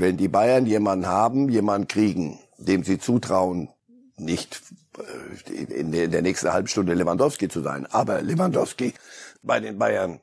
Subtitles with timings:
[0.00, 3.68] wenn die Bayern jemanden haben, jemanden kriegen, dem sie zutrauen,
[4.16, 4.62] nicht
[4.98, 8.94] äh, in der nächsten halben Stunde Lewandowski zu sein, aber Lewandowski
[9.42, 10.20] bei den Bayern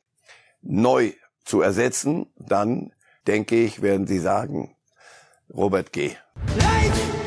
[0.61, 1.13] neu
[1.45, 2.91] zu ersetzen, dann
[3.25, 4.75] denke ich, werden sie sagen,
[5.49, 6.15] Robert G.
[6.57, 7.26] Life!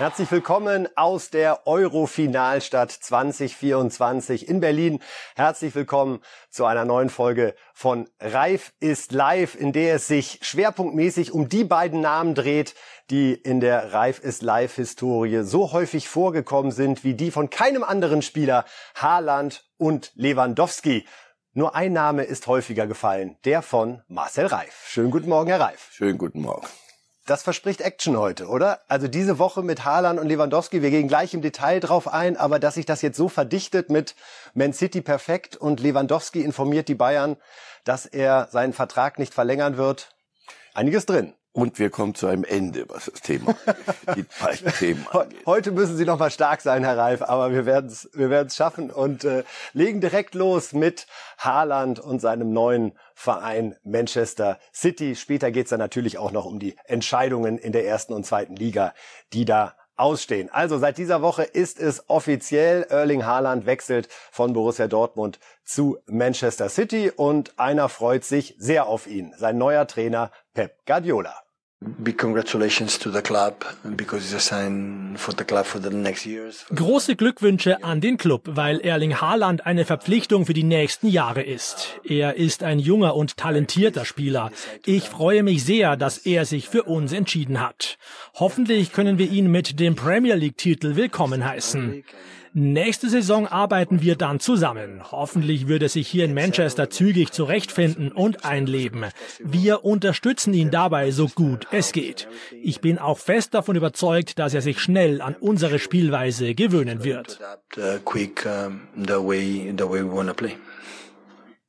[0.00, 4.98] Herzlich willkommen aus der Eurofinalstadt 2024 in Berlin.
[5.36, 11.32] Herzlich willkommen zu einer neuen Folge von Reif ist live, in der es sich schwerpunktmäßig
[11.32, 12.74] um die beiden Namen dreht,
[13.10, 17.84] die in der Reif ist live Historie so häufig vorgekommen sind wie die von keinem
[17.84, 21.04] anderen Spieler, Haaland und Lewandowski.
[21.52, 24.86] Nur ein Name ist häufiger gefallen, der von Marcel Reif.
[24.88, 25.90] Schönen guten Morgen, Herr Reif.
[25.92, 26.66] Schönen guten Morgen.
[27.30, 28.80] Das verspricht Action heute, oder?
[28.88, 32.58] Also diese Woche mit Haaland und Lewandowski, wir gehen gleich im Detail drauf ein, aber
[32.58, 34.16] dass sich das jetzt so verdichtet mit
[34.52, 37.36] Man City perfekt und Lewandowski informiert die Bayern,
[37.84, 40.12] dass er seinen Vertrag nicht verlängern wird,
[40.74, 41.32] einiges drin.
[41.52, 43.56] Und wir kommen zu einem Ende, was das Thema,
[44.16, 45.44] die beiden Themen angeht.
[45.46, 48.54] Heute müssen Sie noch mal stark sein, Herr Reif, aber wir werden es wir werden's
[48.54, 55.16] schaffen und äh, legen direkt los mit Haaland und seinem neuen Verein Manchester City.
[55.16, 58.54] Später geht es dann natürlich auch noch um die Entscheidungen in der ersten und zweiten
[58.54, 58.94] Liga,
[59.32, 60.48] die da ausstehen.
[60.50, 62.86] Also seit dieser Woche ist es offiziell.
[62.88, 69.06] Erling Haaland wechselt von Borussia Dortmund zu Manchester City und einer freut sich sehr auf
[69.06, 69.34] ihn.
[69.36, 71.34] Sein neuer Trainer Pep Guardiola.
[71.82, 73.64] Big congratulations to the club
[73.96, 76.66] because it's a sign for the club for the next years.
[76.74, 81.98] Große Glückwünsche an den Club, weil Erling Haaland eine Verpflichtung für die nächsten Jahre ist.
[82.04, 84.50] Er ist ein junger und talentierter Spieler.
[84.84, 87.96] Ich freue mich sehr, dass er sich für uns entschieden hat.
[88.34, 92.04] Hoffentlich können wir ihn mit dem Premier League Titel willkommen heißen.
[92.52, 95.02] Nächste Saison arbeiten wir dann zusammen.
[95.12, 99.06] Hoffentlich wird er sich hier in Manchester zügig zurechtfinden und einleben.
[99.38, 102.26] Wir unterstützen ihn dabei so gut es geht.
[102.60, 107.38] Ich bin auch fest davon überzeugt, dass er sich schnell an unsere Spielweise gewöhnen wird.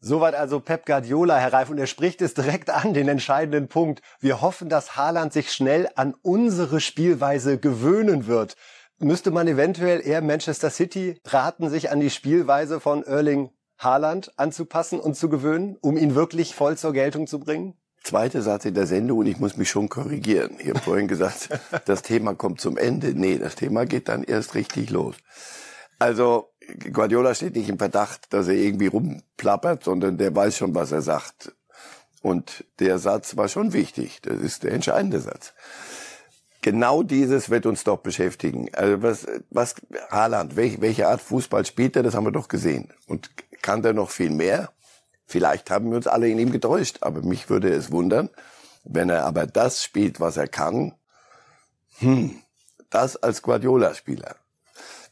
[0.03, 4.01] Soweit also Pep Guardiola, Herr Reif, und er spricht es direkt an, den entscheidenden Punkt.
[4.19, 8.55] Wir hoffen, dass Haaland sich schnell an unsere Spielweise gewöhnen wird.
[9.03, 14.99] Müsste man eventuell eher Manchester City raten, sich an die Spielweise von Erling Haaland anzupassen
[14.99, 17.73] und zu gewöhnen, um ihn wirklich voll zur Geltung zu bringen?
[18.03, 20.57] Zweite Satz in der Sendung und ich muss mich schon korrigieren.
[20.59, 21.49] Ich habe vorhin gesagt,
[21.85, 23.15] das Thema kommt zum Ende.
[23.15, 25.15] Nee, das Thema geht dann erst richtig los.
[25.97, 26.51] Also
[26.93, 31.01] Guardiola steht nicht im Verdacht, dass er irgendwie rumplappert, sondern der weiß schon, was er
[31.01, 31.55] sagt.
[32.21, 34.21] Und der Satz war schon wichtig.
[34.21, 35.53] Das ist der entscheidende Satz.
[36.61, 38.69] Genau dieses wird uns doch beschäftigen.
[38.73, 39.75] Also was, was
[40.09, 42.93] Haaland, welche, welche Art Fußball spielt er, das haben wir doch gesehen.
[43.07, 44.71] Und kann der noch viel mehr?
[45.25, 48.29] Vielleicht haben wir uns alle in ihm getäuscht, aber mich würde es wundern,
[48.83, 50.93] wenn er aber das spielt, was er kann.
[51.99, 52.35] Hm,
[52.89, 54.35] das als Guardiola-Spieler.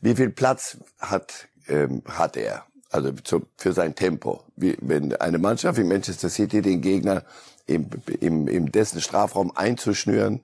[0.01, 2.65] Wie viel Platz hat ähm, hat er?
[2.91, 4.43] Also zu, für sein Tempo.
[4.55, 7.23] Wie, wenn eine Mannschaft wie Manchester City den Gegner
[7.67, 7.89] im,
[8.19, 10.43] im, im dessen Strafraum einzuschnüren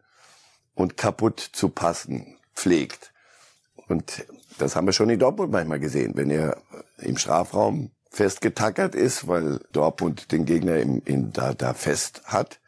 [0.75, 3.12] und kaputt zu passen pflegt.
[3.88, 4.25] Und
[4.58, 6.58] das haben wir schon in Dortmund manchmal gesehen, wenn er
[6.97, 12.59] im Strafraum festgetackert ist, weil Dortmund den Gegner im, in, da, da fest hat,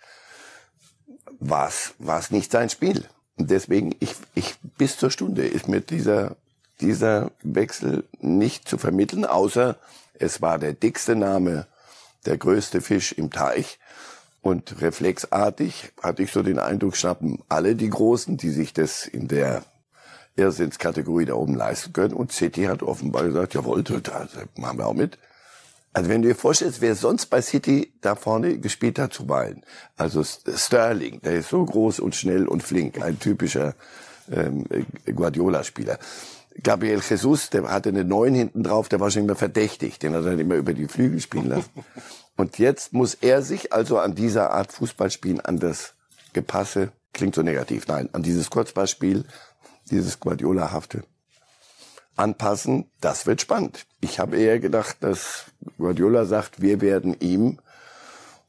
[1.39, 3.05] war es nicht sein Spiel.
[3.37, 6.35] Und deswegen, ich, ich, bis zur Stunde ist mir dieser,
[6.81, 9.77] dieser Wechsel nicht zu vermitteln, außer
[10.19, 11.67] es war der dickste Name,
[12.25, 13.79] der größte Fisch im Teich.
[14.47, 19.27] Und reflexartig hatte ich so den Eindruck, schnappen alle die Großen, die sich das in
[19.27, 19.65] der
[20.37, 22.13] Irrsinnskategorie da oben leisten können.
[22.13, 24.25] Und City hat offenbar gesagt, jawohl, da
[24.55, 25.17] machen wir auch mit.
[25.91, 29.65] Also wenn du dir vorstellst, wer sonst bei City da vorne gespielt hat zuweilen,
[29.97, 33.75] also Sterling, der ist so groß und schnell und flink, ein typischer
[34.31, 34.63] ähm,
[35.13, 35.99] Guardiola-Spieler.
[36.63, 40.25] Gabriel Jesus, der hatte eine Neun hinten drauf, der war schon immer verdächtig, den hat
[40.25, 41.69] er immer über die Flügel spielen lassen.
[42.35, 45.93] Und jetzt muss er sich also an dieser Art Fußballspielen, an das
[46.33, 49.25] Gepasse, klingt so negativ, nein, an dieses Kurzballspiel,
[49.89, 51.03] dieses Guardiola-hafte
[52.15, 52.89] anpassen.
[53.01, 53.85] Das wird spannend.
[54.01, 55.45] Ich habe eher gedacht, dass
[55.77, 57.59] Guardiola sagt, wir werden ihm,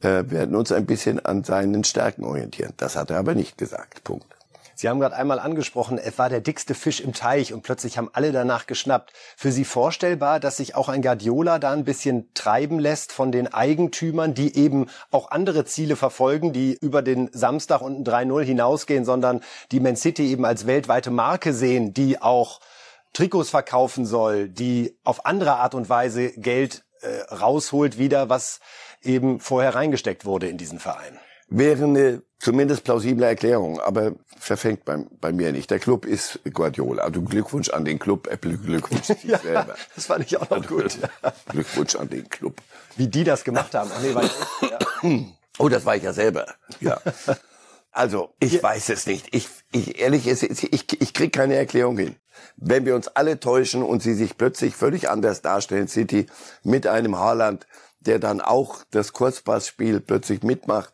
[0.01, 2.75] äh, werden uns ein bisschen an seinen Stärken orientieren.
[2.77, 4.05] Das hat er aber nicht gesagt.
[4.05, 4.38] Punkt.
[4.81, 8.11] Sie haben gerade einmal angesprochen, es war der dickste Fisch im Teich und plötzlich haben
[8.13, 9.13] alle danach geschnappt.
[9.37, 13.53] Für Sie vorstellbar, dass sich auch ein Guardiola da ein bisschen treiben lässt von den
[13.53, 19.05] Eigentümern, die eben auch andere Ziele verfolgen, die über den Samstag und ein 3-0 hinausgehen,
[19.05, 19.41] sondern
[19.73, 22.61] die Man City eben als weltweite Marke sehen, die auch
[23.15, 28.61] Trikots verkaufen soll, die auf andere Art und Weise Geld äh, rausholt wieder, was
[29.03, 31.19] eben vorher reingesteckt wurde in diesen Verein.
[31.51, 35.71] Wäre eine zumindest plausible Erklärung, aber verfängt bei, bei mir nicht.
[35.71, 37.03] Der Club ist Guardiola.
[37.03, 39.75] Also Glückwunsch an den Club, Apple äh, Glückwunsch ja, selber.
[39.95, 40.99] Das fand ich auch noch also, gut.
[41.49, 42.61] Glückwunsch an den Club.
[42.97, 43.91] Wie die das gemacht haben.
[43.95, 44.79] Ach nee, war ich, ja.
[45.59, 46.47] Oh, das war ich ja selber.
[46.81, 47.01] Ja.
[47.91, 48.63] Also, ich ja.
[48.63, 49.35] weiß es nicht.
[49.35, 52.15] Ich, ich ehrlich, ich, ich, ich krieg keine Erklärung hin.
[52.57, 56.27] Wenn wir uns alle täuschen und sie sich plötzlich völlig anders darstellen, City,
[56.63, 57.67] mit einem Haaland,
[58.01, 60.93] der dann auch das Kurzpassspiel plötzlich mitmacht,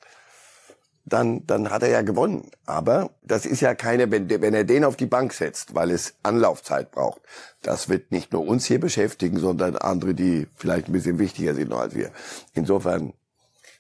[1.05, 2.51] dann, dann hat er ja gewonnen.
[2.67, 6.15] Aber das ist ja keine, wenn, wenn er den auf die Bank setzt, weil es
[6.23, 7.21] Anlaufzeit braucht,
[7.63, 11.73] das wird nicht nur uns hier beschäftigen, sondern andere, die vielleicht ein bisschen wichtiger sind
[11.73, 12.11] als wir.
[12.55, 13.13] Insofern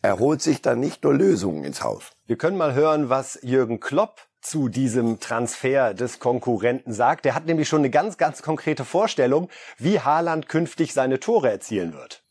[0.02, 2.10] erholt sich dann nicht nur Lösungen ins Haus.
[2.26, 7.24] Wir können mal hören, was Jürgen Klopp zu diesem Transfer des Konkurrenten sagt.
[7.24, 9.48] Der hat nämlich schon eine ganz, ganz konkrete Vorstellung,
[9.78, 12.23] wie Haaland künftig seine Tore erzielen wird.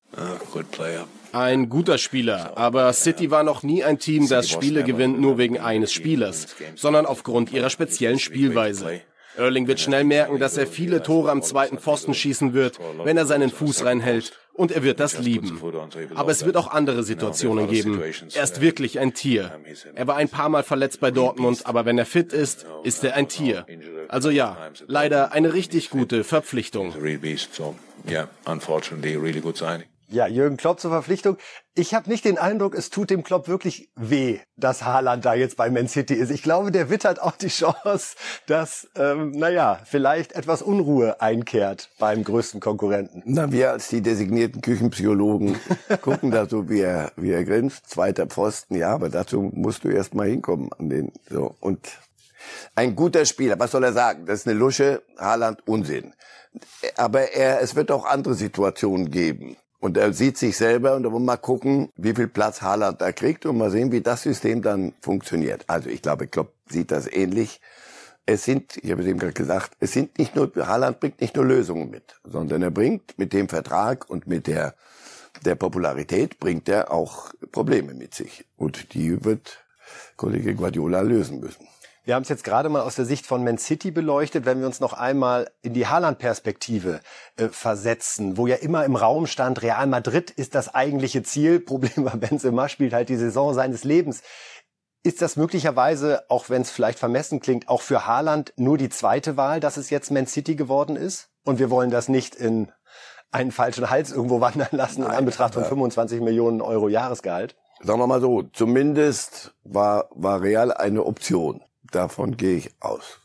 [1.31, 5.59] Ein guter Spieler, aber City war noch nie ein Team, das Spiele gewinnt nur wegen
[5.59, 9.01] eines Spielers, sondern aufgrund ihrer speziellen Spielweise.
[9.35, 13.25] Erling wird schnell merken, dass er viele Tore am zweiten Pfosten schießen wird, wenn er
[13.25, 14.33] seinen Fuß reinhält.
[14.55, 15.59] Und er wird das lieben.
[16.13, 17.99] Aber es wird auch andere Situationen geben.
[18.35, 19.51] Er ist wirklich ein Tier.
[19.95, 23.15] Er war ein paar Mal verletzt bei Dortmund, aber wenn er fit ist, ist er
[23.15, 23.65] ein Tier.
[24.09, 26.93] Also ja, leider eine richtig gute Verpflichtung.
[30.09, 31.37] Ja, Jürgen Klopp zur Verpflichtung.
[31.75, 35.57] Ich habe nicht den Eindruck, es tut dem Klopp wirklich weh, dass Haaland da jetzt
[35.57, 36.29] bei Man City ist.
[36.29, 38.15] Ich glaube, der wittert auch die Chance,
[38.45, 43.23] dass, ähm, naja, vielleicht etwas Unruhe einkehrt beim größten Konkurrenten.
[43.25, 45.57] Na, wir als die designierten Küchenpsychologen
[46.01, 47.89] gucken da so, wie er, wie er grinst.
[47.89, 51.55] Zweiter Pfosten, ja, aber dazu musst du erst mal hinkommen an den, so.
[51.59, 51.79] Und
[52.75, 54.25] ein guter Spieler, was soll er sagen?
[54.25, 56.13] Das ist eine Lusche, Haaland, Unsinn.
[56.97, 61.11] Aber er, es wird auch andere Situationen geben und er sieht sich selber und er
[61.11, 64.61] will mal gucken, wie viel Platz Haaland da kriegt und mal sehen, wie das System
[64.61, 65.65] dann funktioniert.
[65.67, 67.59] Also ich glaube, Klopp sieht das ähnlich.
[68.25, 71.35] Es sind, ich habe es eben gerade gesagt, es sind nicht nur, Haaland bringt nicht
[71.35, 74.73] nur Lösungen mit, sondern er bringt mit dem Vertrag und mit der,
[75.43, 78.45] der Popularität bringt er auch Probleme mit sich.
[78.55, 79.65] Und die wird
[80.15, 81.67] Kollege Guardiola lösen müssen.
[82.05, 84.67] Wir haben es jetzt gerade mal aus der Sicht von Man City beleuchtet, wenn wir
[84.67, 86.99] uns noch einmal in die Haaland-Perspektive
[87.37, 91.59] äh, versetzen, wo ja immer im Raum stand, Real Madrid ist das eigentliche Ziel.
[91.65, 94.21] Problem war, Benzema spielt halt die Saison seines Lebens.
[95.01, 99.37] Ist das möglicherweise, auch wenn es vielleicht vermessen klingt, auch für Haaland nur die zweite
[99.37, 101.29] Wahl, dass es jetzt Man City geworden ist?
[101.45, 102.69] Und wir wollen das nicht in
[103.31, 107.55] einen falschen Hals irgendwo wandern lassen Nein, in Anbetracht von 25 Millionen Euro Jahresgehalt?
[107.81, 111.61] Sagen wir mal so, zumindest war, war Real eine Option.
[111.93, 113.19] Davon gehe ich aus.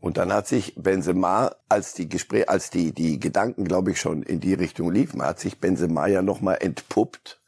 [0.00, 4.22] Und dann hat sich Benzema, als die Gespräche, als die, die Gedanken, glaube ich, schon
[4.22, 7.40] in die Richtung liefen, hat sich Benzema ja nochmal entpuppt.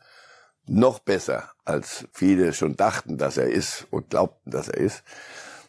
[0.67, 5.03] Noch besser, als viele schon dachten, dass er ist und glaubten, dass er ist.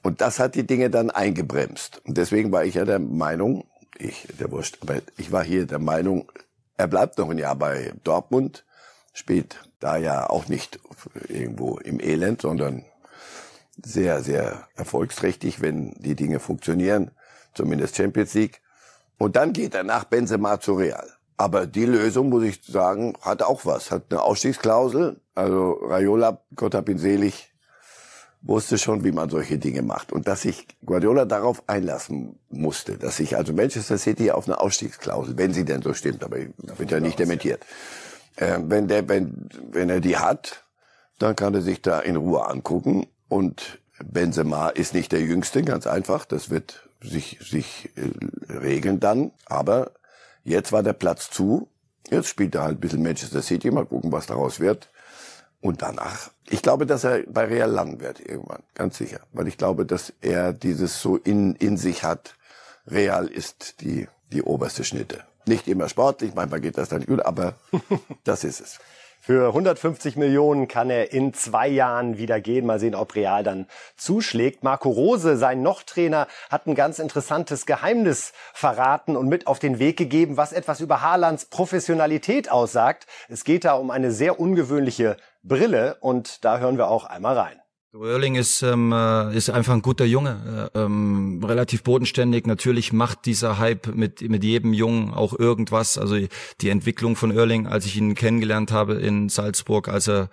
[0.04, 2.02] Und das hat die Dinge dann eingebremst.
[2.06, 3.66] Und deswegen war ich ja der Meinung,
[3.98, 6.32] ich, der Wurscht, aber ich war hier der Meinung,
[6.76, 8.66] er bleibt noch ein Jahr bei Dortmund,
[9.14, 10.80] spielt da ja auch nicht
[11.30, 12.86] irgendwo im Elend, sondern
[13.84, 17.12] sehr, sehr erfolgsträchtig, wenn die Dinge funktionieren,
[17.54, 18.62] zumindest Champions League.
[19.18, 21.08] Und dann geht er nach Benzema zu Real.
[21.38, 23.92] Aber die Lösung, muss ich sagen, hat auch was.
[23.92, 25.20] Hat eine Ausstiegsklausel.
[25.34, 27.52] Also Raiola, Gott hab ihn selig,
[28.42, 30.12] wusste schon, wie man solche Dinge macht.
[30.12, 35.38] Und dass sich Guardiola darauf einlassen musste, dass sich also Manchester City auf eine Ausstiegsklausel,
[35.38, 37.66] wenn sie denn so stimmt, aber wird ja nicht dementiert,
[38.36, 40.64] äh, wenn, der, wenn, wenn er die hat,
[41.18, 45.88] dann kann er sich da in Ruhe angucken und Benzema ist nicht der Jüngste, ganz
[45.88, 46.26] einfach.
[46.26, 49.32] Das wird sich, sich äh, regeln dann.
[49.46, 49.92] Aber
[50.44, 51.70] jetzt war der Platz zu.
[52.10, 53.72] Jetzt spielt er halt ein bisschen Manchester City.
[53.72, 54.90] Mal gucken, was daraus wird.
[55.62, 58.64] Und danach, ich glaube, dass er bei Real landen wird irgendwann.
[58.74, 59.22] Ganz sicher.
[59.32, 62.36] Weil ich glaube, dass er dieses so in, in sich hat.
[62.86, 65.24] Real ist die, die oberste Schnitte.
[65.46, 67.56] Nicht immer sportlich, manchmal geht das dann gut, aber
[68.26, 68.80] das ist es.
[69.24, 72.66] Für 150 Millionen kann er in zwei Jahren wieder gehen.
[72.66, 74.64] Mal sehen, ob Real dann zuschlägt.
[74.64, 79.98] Marco Rose, sein Noch-Trainer, hat ein ganz interessantes Geheimnis verraten und mit auf den Weg
[79.98, 83.06] gegeben, was etwas über Haalands Professionalität aussagt.
[83.30, 87.61] Es geht da um eine sehr ungewöhnliche Brille und da hören wir auch einmal rein.
[87.94, 92.48] Erling ist, ähm, äh, ist einfach ein guter Junge, äh, ähm, relativ bodenständig.
[92.48, 95.98] Natürlich macht dieser Hype mit, mit jedem Jungen auch irgendwas.
[95.98, 96.18] Also
[96.62, 100.30] die Entwicklung von Erling, als ich ihn kennengelernt habe in Salzburg, als er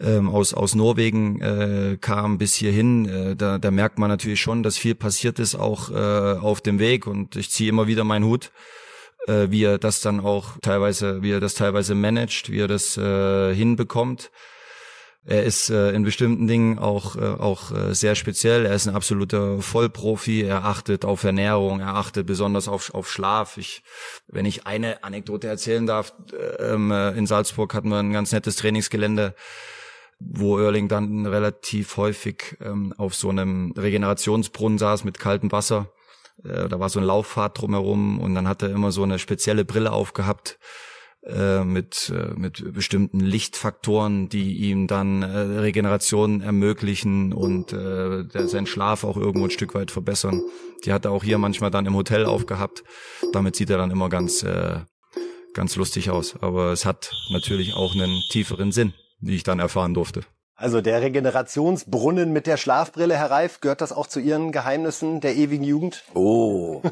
[0.00, 4.62] ähm, aus, aus Norwegen äh, kam bis hierhin, äh, da, da merkt man natürlich schon,
[4.62, 7.06] dass viel passiert ist, auch äh, auf dem Weg.
[7.06, 8.52] Und ich ziehe immer wieder meinen Hut,
[9.26, 12.98] äh, wie er das dann auch teilweise, wie er das teilweise managt, wie er das
[12.98, 14.30] äh, hinbekommt.
[15.28, 18.64] Er ist äh, in bestimmten Dingen auch, äh, auch äh, sehr speziell.
[18.64, 20.42] Er ist ein absoluter Vollprofi.
[20.42, 21.80] Er achtet auf Ernährung.
[21.80, 23.56] Er achtet besonders auf, auf Schlaf.
[23.56, 23.82] Ich,
[24.28, 26.14] wenn ich eine Anekdote erzählen darf,
[26.60, 29.34] ähm, äh, in Salzburg hatten wir ein ganz nettes Trainingsgelände,
[30.20, 35.90] wo Erling dann relativ häufig ähm, auf so einem Regenerationsbrunnen saß mit kaltem Wasser.
[36.44, 39.64] Äh, da war so ein Laufpfad drumherum und dann hat er immer so eine spezielle
[39.64, 40.56] Brille aufgehabt
[41.26, 48.48] äh, mit, äh, mit bestimmten Lichtfaktoren, die ihm dann äh, Regeneration ermöglichen und äh, der,
[48.48, 50.42] seinen Schlaf auch irgendwo ein Stück weit verbessern.
[50.84, 52.84] Die hat er auch hier manchmal dann im Hotel aufgehabt.
[53.32, 54.80] Damit sieht er dann immer ganz, äh,
[55.52, 56.36] ganz lustig aus.
[56.40, 60.22] Aber es hat natürlich auch einen tieferen Sinn, wie ich dann erfahren durfte.
[60.54, 65.36] Also der Regenerationsbrunnen mit der Schlafbrille, Herr Reif, gehört das auch zu Ihren Geheimnissen der
[65.36, 66.04] ewigen Jugend?
[66.14, 66.90] Oh, oh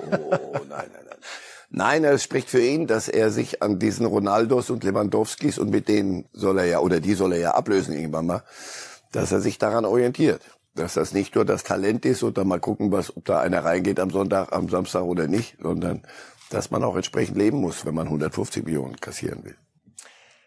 [0.68, 1.18] nein, nein, nein.
[1.76, 5.88] Nein, es spricht für ihn, dass er sich an diesen Ronaldos und Lewandowskis und mit
[5.88, 8.44] denen soll er ja, oder die soll er ja ablösen irgendwann mal,
[9.10, 10.40] dass er sich daran orientiert.
[10.76, 13.64] Dass das nicht nur das Talent ist und dann mal gucken, was, ob da einer
[13.64, 16.02] reingeht am Sonntag, am Samstag oder nicht, sondern
[16.48, 19.56] dass man auch entsprechend leben muss, wenn man 150 Millionen kassieren will.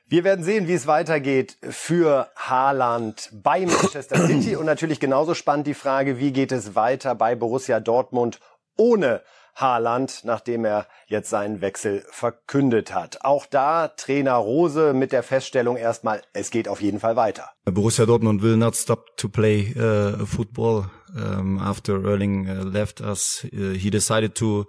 [0.08, 5.68] Wir werden sehen, wie es weitergeht für Haaland bei Manchester City und natürlich genauso spannend
[5.68, 8.40] die Frage, wie geht es weiter bei Borussia Dortmund
[8.78, 9.22] ohne
[9.58, 13.20] Haaland, nachdem er jetzt seinen Wechsel verkündet hat.
[13.22, 17.50] Auch da Trainer Rose mit der Feststellung erstmal, es geht auf jeden Fall weiter.
[17.66, 23.46] Borussia Dortmund will not stop to play uh, football um, after Erling uh, left us.
[23.52, 24.66] Uh, he decided to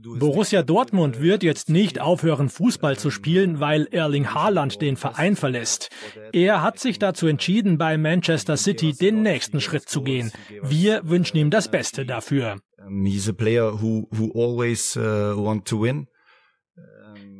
[0.00, 5.90] Borussia Dortmund wird jetzt nicht aufhören, Fußball zu spielen, weil Erling Haaland den Verein verlässt.
[6.32, 10.32] Er hat sich dazu entschieden, bei Manchester City den nächsten Schritt zu gehen.
[10.62, 12.56] Wir wünschen ihm das Beste dafür.
[15.64, 16.06] To win.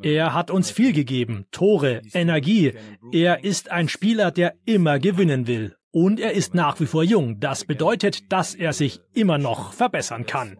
[0.02, 2.74] Er hat uns viel gegeben, Tore, Energie.
[3.12, 5.76] Er ist ein Spieler, der immer gewinnen will.
[5.92, 7.38] Und er ist nach wie vor jung.
[7.38, 10.56] Das bedeutet, dass er sich immer noch verbessern kann.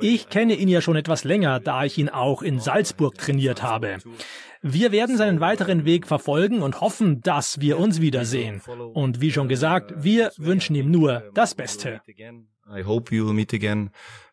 [0.00, 3.98] Ich kenne ihn ja schon etwas länger, da ich ihn auch in Salzburg trainiert habe.
[4.60, 8.60] Wir werden seinen weiteren Weg verfolgen und hoffen, dass wir uns wiedersehen.
[8.92, 12.00] Und wie schon gesagt, wir wünschen ihm nur das Beste.
[12.68, 13.90] I hope you will meet again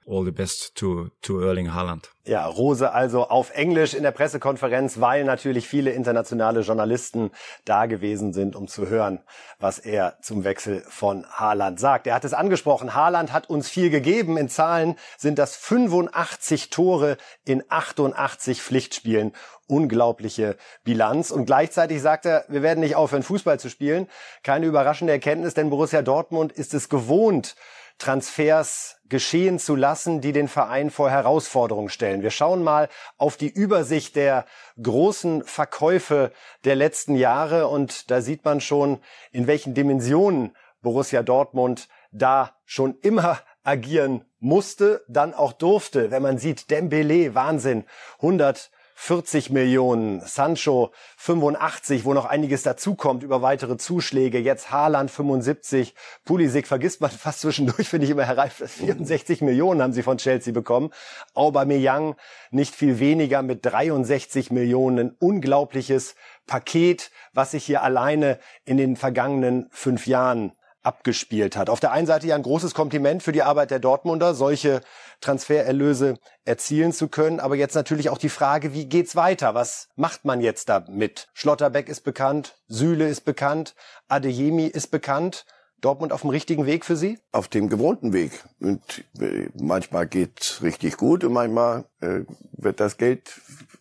[0.09, 2.09] all the best to, to Erling Haaland.
[2.25, 7.31] Ja, Rose also auf Englisch in der Pressekonferenz, weil natürlich viele internationale Journalisten
[7.65, 9.19] da gewesen sind, um zu hören,
[9.59, 12.07] was er zum Wechsel von Haaland sagt.
[12.07, 14.37] Er hat es angesprochen, Haaland hat uns viel gegeben.
[14.37, 19.33] In Zahlen sind das 85 Tore in 88 Pflichtspielen.
[19.67, 21.29] Unglaubliche Bilanz.
[21.29, 24.07] Und gleichzeitig sagt er, wir werden nicht aufhören, Fußball zu spielen.
[24.41, 27.55] Keine überraschende Erkenntnis, denn Borussia Dortmund ist es gewohnt,
[27.99, 32.21] Transfers geschehen zu lassen, die den Verein vor Herausforderungen stellen.
[32.21, 34.45] Wir schauen mal auf die Übersicht der
[34.81, 36.31] großen Verkäufe
[36.63, 38.99] der letzten Jahre und da sieht man schon,
[39.31, 46.09] in welchen Dimensionen Borussia Dortmund da schon immer agieren musste, dann auch durfte.
[46.11, 47.85] Wenn man sieht, Dembele, Wahnsinn,
[48.17, 55.95] 100 40 Millionen, Sancho 85, wo noch einiges dazukommt über weitere Zuschläge, jetzt Haaland 75,
[56.25, 60.51] Pulisic vergisst man fast zwischendurch, finde ich immer Reif, 64 Millionen haben sie von Chelsea
[60.51, 60.91] bekommen,
[61.33, 62.17] Aubameyang
[62.51, 66.15] nicht viel weniger mit 63 Millionen, unglaubliches
[66.45, 70.51] Paket, was sich hier alleine in den vergangenen fünf Jahren
[70.83, 71.69] abgespielt hat.
[71.69, 74.81] Auf der einen Seite ja ein großes Kompliment für die Arbeit der Dortmunder, solche
[75.21, 77.39] Transfererlöse erzielen zu können.
[77.39, 79.55] Aber jetzt natürlich auch die Frage, wie geht's weiter?
[79.55, 81.27] Was macht man jetzt damit?
[81.33, 83.75] Schlotterbeck ist bekannt, Süle ist bekannt,
[84.07, 85.45] Adeyemi ist bekannt.
[85.81, 87.19] Dortmund auf dem richtigen Weg für Sie?
[87.31, 88.43] Auf dem gewohnten Weg.
[88.59, 88.81] Und
[89.19, 92.21] äh, manchmal geht's richtig gut und manchmal äh,
[92.51, 93.39] wird das Geld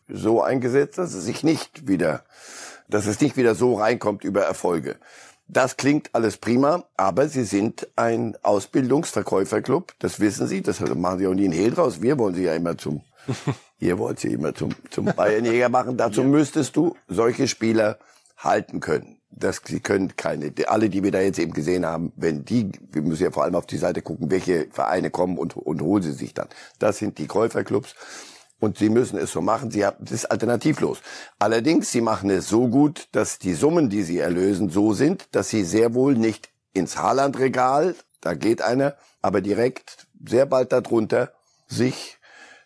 [0.09, 2.25] so eingesetzt, dass es sich nicht wieder,
[2.89, 4.97] dass es nicht wieder so reinkommt über Erfolge.
[5.51, 9.95] Das klingt alles prima, aber Sie sind ein Ausbildungsverkäuferclub.
[9.99, 10.61] Das wissen Sie.
[10.61, 12.03] Das machen Sie auch nie in Hehl draus.
[12.03, 13.01] Wir wollen Sie ja immer zum,
[13.81, 15.97] ihr wollt Sie immer zum, zum Bayernjäger machen.
[15.97, 17.99] Dazu müsstest du solche Spieler
[18.37, 19.17] halten können.
[19.31, 23.03] Das, sie können keine, alle, die wir da jetzt eben gesehen haben, wenn die, wir
[23.03, 26.13] müssen ja vor allem auf die Seite gucken, welche Vereine kommen und, und holen sie
[26.13, 26.49] sich dann.
[26.79, 27.95] Das sind die Käuferclubs.
[28.61, 29.71] Und sie müssen es so machen.
[29.71, 30.99] Sie haben, das ist alternativlos.
[31.39, 35.49] Allerdings, sie machen es so gut, dass die Summen, die sie erlösen, so sind, dass
[35.49, 41.33] sie sehr wohl nicht ins Haaland-Regal, da geht einer, aber direkt sehr bald darunter
[41.67, 42.19] sich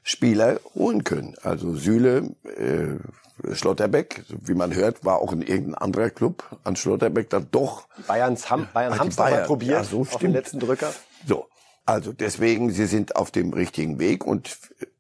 [0.03, 1.35] Spieler holen können.
[1.43, 7.31] Also Süle, äh, Schlotterbeck, wie man hört, war auch in irgendein anderer Club an Schlotterbeck
[7.31, 7.87] dann doch.
[8.07, 10.93] Bayerns haben Bayern haben es mal probiert ja, so auf den letzten Drücker.
[11.27, 11.47] So,
[11.85, 14.57] also deswegen, sie sind auf dem richtigen Weg und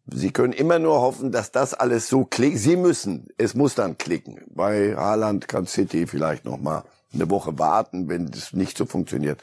[0.07, 2.59] sie können immer nur hoffen, dass das alles so klickt.
[2.59, 4.43] Sie müssen, es muss dann klicken.
[4.49, 9.43] Bei Haaland kann City vielleicht noch mal eine Woche warten, wenn es nicht so funktioniert.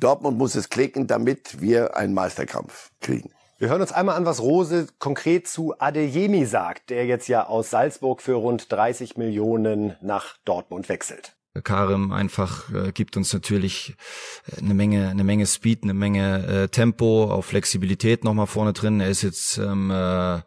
[0.00, 3.30] Dortmund muss es klicken, damit wir einen Meisterkampf kriegen.
[3.58, 7.70] Wir hören uns einmal an, was Rose konkret zu Adeyemi sagt, der jetzt ja aus
[7.70, 11.37] Salzburg für rund 30 Millionen nach Dortmund wechselt.
[11.62, 13.94] Karim einfach äh, gibt uns natürlich
[14.46, 19.00] äh, eine Menge, eine Menge Speed, eine Menge äh, Tempo, auch Flexibilität nochmal vorne drin.
[19.00, 20.40] Er ist jetzt ähm, äh,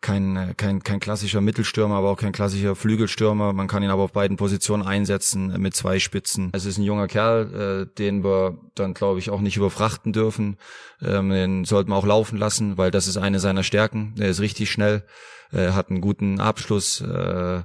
[0.00, 3.52] kein, kein, kein klassischer Mittelstürmer, aber auch kein klassischer Flügelstürmer.
[3.52, 6.50] Man kann ihn aber auf beiden Positionen einsetzen äh, mit zwei Spitzen.
[6.52, 10.58] Es ist ein junger Kerl, äh, den wir dann, glaube ich, auch nicht überfrachten dürfen.
[11.02, 14.14] Ähm, den sollten wir auch laufen lassen, weil das ist eine seiner Stärken.
[14.18, 15.04] Er ist richtig schnell,
[15.52, 17.00] äh, hat einen guten Abschluss.
[17.00, 17.62] Äh,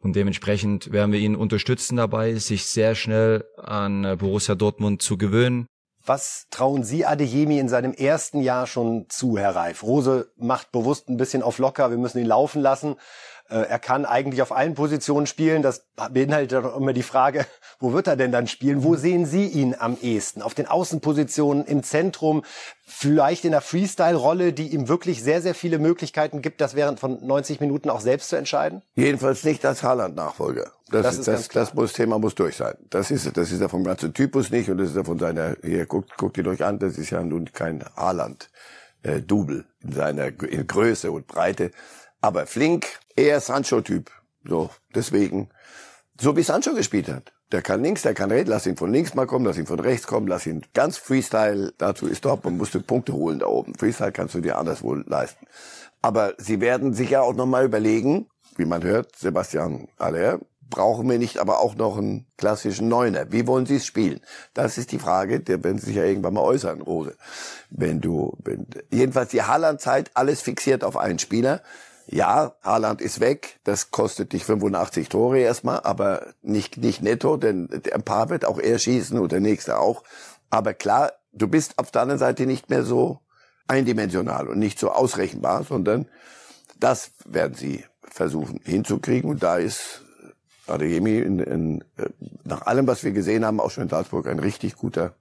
[0.00, 5.18] und dementsprechend werden wir ihn unterstützen dabei, sich sehr schnell an äh, Borussia Dortmund zu
[5.18, 5.66] gewöhnen.
[6.04, 9.82] Was trauen Sie Adeyemi in seinem ersten Jahr schon zu, Herr Reif?
[9.82, 12.96] Rose macht bewusst ein bisschen auf locker, wir müssen ihn laufen lassen.
[13.50, 15.62] Äh, er kann eigentlich auf allen Positionen spielen.
[15.62, 17.46] Das beinhaltet auch immer die Frage,
[17.80, 18.82] wo wird er denn dann spielen?
[18.82, 20.42] Wo sehen Sie ihn am ehesten?
[20.42, 22.42] Auf den Außenpositionen, im Zentrum,
[22.84, 27.24] vielleicht in der Freestyle-Rolle, die ihm wirklich sehr, sehr viele Möglichkeiten gibt, das während von
[27.24, 28.82] 90 Minuten auch selbst zu entscheiden?
[28.96, 30.72] Jedenfalls nicht als Haaland-Nachfolger.
[30.90, 32.74] Das, das, ist das, das muss, Thema muss durch sein.
[32.90, 35.56] Das ist, das ist er vom ganzen Typus nicht und das ist er von seiner,
[35.62, 38.50] hier, guckt, guckt ihn euch an, das ist ja nun kein Haaland.
[39.02, 41.70] Äh, Double in seiner in Größe und Breite.
[42.20, 44.10] Aber flink, eher Sancho-Typ.
[44.44, 45.50] So, deswegen,
[46.20, 47.32] so wie Sancho gespielt hat.
[47.50, 49.80] Der kann links, der kann rechts, lass ihn von links mal kommen, lass ihn von
[49.80, 53.74] rechts kommen, lass ihn ganz Freestyle, dazu ist Dortmund, musst du Punkte holen da oben.
[53.74, 55.46] Freestyle kannst du dir anderswo leisten.
[56.02, 60.40] Aber sie werden sich ja auch nochmal überlegen, wie man hört, Sebastian Aller,
[60.70, 63.32] brauchen wir nicht aber auch noch einen klassischen Neuner?
[63.32, 64.20] Wie wollen Sie es spielen?
[64.54, 67.16] Das ist die Frage, der werden Sie sich ja irgendwann mal äußern, Rose.
[67.70, 71.62] Wenn du, wenn, jedenfalls die Haaland-Zeit, alles fixiert auf einen Spieler.
[72.10, 77.68] Ja, Haaland ist weg, das kostet dich 85 Tore erstmal, aber nicht, nicht netto, denn
[77.92, 80.04] ein paar wird auch er schießen und der nächste auch.
[80.48, 83.20] Aber klar, du bist auf der anderen Seite nicht mehr so
[83.66, 86.08] eindimensional und nicht so ausrechenbar, sondern
[86.80, 90.02] das werden sie versuchen hinzukriegen und da ist
[90.66, 91.84] Adeyemi in, in,
[92.44, 95.14] nach allem, was wir gesehen haben, auch schon in Salzburg ein richtig guter,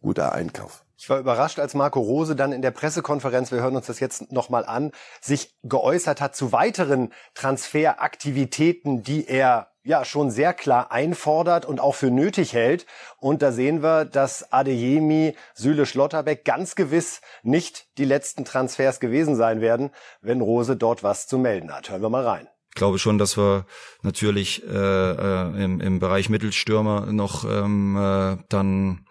[0.00, 0.84] guter Einkauf.
[1.02, 4.30] Ich war überrascht, als Marco Rose dann in der Pressekonferenz, wir hören uns das jetzt
[4.30, 11.66] nochmal an, sich geäußert hat zu weiteren Transferaktivitäten, die er ja schon sehr klar einfordert
[11.66, 12.86] und auch für nötig hält.
[13.18, 19.34] Und da sehen wir, dass Adeyemi, Süle Schlotterbeck ganz gewiss nicht die letzten Transfers gewesen
[19.34, 21.90] sein werden, wenn Rose dort was zu melden hat.
[21.90, 22.46] Hören wir mal rein.
[22.68, 23.66] Ich glaube schon, dass wir
[24.02, 29.04] natürlich äh, äh, im, im Bereich Mittelstürmer noch ähm, äh, dann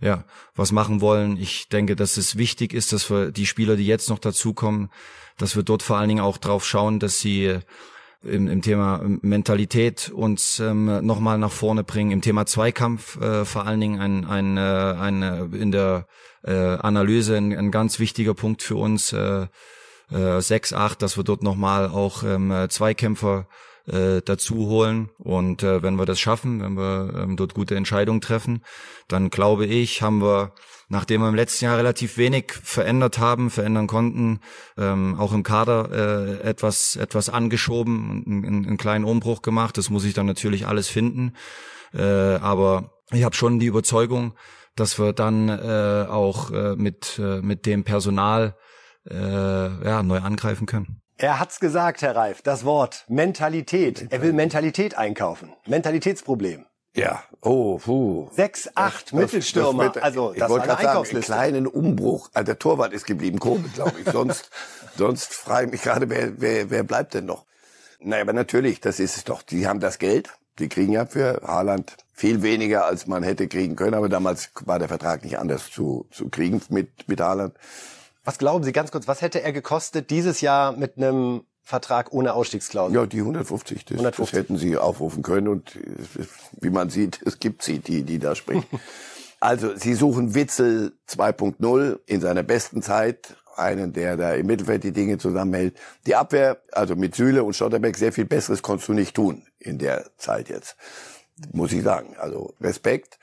[0.00, 1.36] ja, was machen wollen.
[1.36, 4.90] Ich denke, dass es wichtig ist, dass wir die Spieler, die jetzt noch dazukommen,
[5.36, 7.58] dass wir dort vor allen Dingen auch drauf schauen, dass sie
[8.22, 13.66] im, im Thema Mentalität uns ähm, nochmal nach vorne bringen, im Thema Zweikampf äh, vor
[13.66, 16.06] allen Dingen ein, ein, äh, ein äh, in der
[16.42, 19.46] äh, Analyse ein, ein ganz wichtiger Punkt für uns, äh,
[20.10, 23.46] äh, 6, 8, dass wir dort nochmal auch ähm, Zweikämpfer
[23.88, 25.10] äh, dazu holen.
[25.18, 28.62] Und äh, wenn wir das schaffen, wenn wir ähm, dort gute Entscheidungen treffen,
[29.08, 30.52] dann glaube ich, haben wir,
[30.88, 34.40] nachdem wir im letzten Jahr relativ wenig verändert haben, verändern konnten,
[34.76, 39.78] ähm, auch im Kader äh, etwas, etwas angeschoben, einen, einen kleinen Umbruch gemacht.
[39.78, 41.34] Das muss ich dann natürlich alles finden.
[41.94, 44.34] Äh, aber ich habe schon die Überzeugung,
[44.76, 48.56] dass wir dann äh, auch äh, mit, äh, mit dem Personal
[49.10, 49.14] äh,
[49.84, 51.00] ja, neu angreifen können.
[51.20, 54.06] Er hat's gesagt, Herr Reif, das Wort Mentalität.
[54.10, 55.52] Er will Mentalität einkaufen.
[55.66, 56.64] Mentalitätsproblem.
[56.94, 58.28] Ja, oh, puh.
[58.30, 59.88] Sechs, acht das, Mittelstürmer.
[59.88, 62.30] Das, also, das ich wollte gerade sagen, einen kleinen Umbruch.
[62.34, 64.08] Also, der Torwart ist geblieben, komisch, glaube ich.
[64.12, 64.48] Sonst,
[64.96, 67.46] sonst frage ich mich gerade, wer, wer, wer bleibt denn noch?
[67.98, 69.42] Naja, aber natürlich, das ist es doch.
[69.42, 70.30] Die haben das Geld.
[70.60, 73.94] Die kriegen ja für Haaland viel weniger, als man hätte kriegen können.
[73.94, 77.54] Aber damals war der Vertrag nicht anders zu, zu kriegen mit, mit Haaland.
[78.28, 82.34] Was glauben Sie ganz kurz, was hätte er gekostet dieses Jahr mit einem Vertrag ohne
[82.34, 82.94] Ausstiegsklausel?
[82.94, 84.30] Ja, die 150, das, 150.
[84.30, 85.78] das hätten Sie aufrufen können und
[86.60, 88.66] wie man sieht, es gibt sie, die, die da springen.
[89.40, 94.92] also, Sie suchen Witzel 2.0 in seiner besten Zeit, einen, der da im Mittelfeld die
[94.92, 95.78] Dinge zusammenhält.
[96.06, 99.78] Die Abwehr, also mit Süle und Schotterbeck, sehr viel Besseres konntest du nicht tun in
[99.78, 100.76] der Zeit jetzt.
[101.54, 102.14] Muss ich sagen.
[102.18, 103.18] Also Respekt.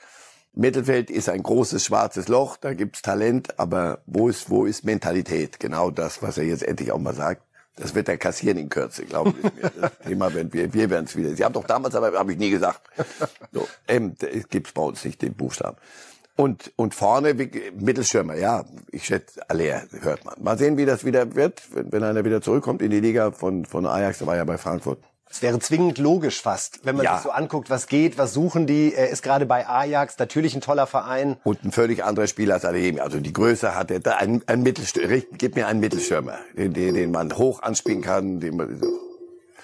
[0.58, 5.60] Mittelfeld ist ein großes schwarzes Loch, da gibt's Talent, aber wo ist, wo ist Mentalität?
[5.60, 7.42] Genau das, was er jetzt endlich auch mal sagt.
[7.76, 11.36] Das wird er kassieren in Kürze, glaube ich Thema, wenn wir, wir werden es wieder.
[11.36, 12.80] Sie haben doch damals, aber habe ich nie gesagt.
[13.52, 15.76] So, ähm, es gibt's bei uns nicht den Buchstaben.
[16.36, 20.42] Und, und vorne Mittelstürmer, ja, ich schätze, Aller hört man.
[20.42, 23.66] Mal sehen, wie das wieder wird, wenn, wenn einer wieder zurückkommt in die Liga von,
[23.66, 25.00] von Ajax, der war ja bei Frankfurt.
[25.28, 27.14] Es wäre zwingend logisch fast, wenn man Ja.
[27.16, 28.94] sich so anguckt, was geht, was suchen die.
[28.94, 31.36] Er ist gerade bei Ajax, natürlich ein toller Verein.
[31.44, 33.00] Und ein völlig anderer Spieler als Adeyemi.
[33.00, 37.10] Also die Größe hat er, da ein, ein Mittelstürmer, gib mir einen Mittelstürmer, den, den,
[37.10, 38.80] man hoch anspielen kann, den man,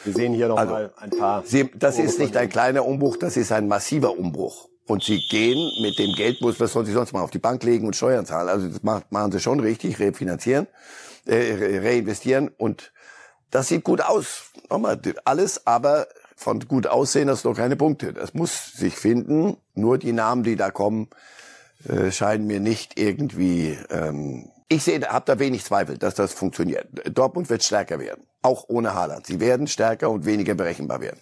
[0.05, 1.45] Wir sehen hier noch Also, mal ein paar.
[1.47, 4.69] Sie, das ist nicht ein kleiner Umbruch, das ist ein massiver Umbruch.
[4.89, 7.87] Und sie gehen mit dem Geldbus, was sollen sie sonst mal auf die Bank legen
[7.87, 8.49] und Steuern zahlen?
[8.49, 10.67] Also das machen sie schon richtig, refinanzieren,
[11.25, 12.93] äh, re- reinvestieren und
[13.53, 14.51] das sieht gut aus.
[14.69, 18.13] Nochmal, alles, aber von gut aussehen das noch keine Punkte.
[18.13, 19.57] Das muss sich finden.
[19.75, 21.09] Nur die Namen, die da kommen,
[21.89, 23.79] äh, scheinen mir nicht irgendwie.
[23.91, 26.89] Ähm, ich sehe, habe da wenig Zweifel, dass das funktioniert.
[27.17, 29.27] Dortmund wird stärker werden, auch ohne Haaland.
[29.27, 31.21] Sie werden stärker und weniger berechenbar werden.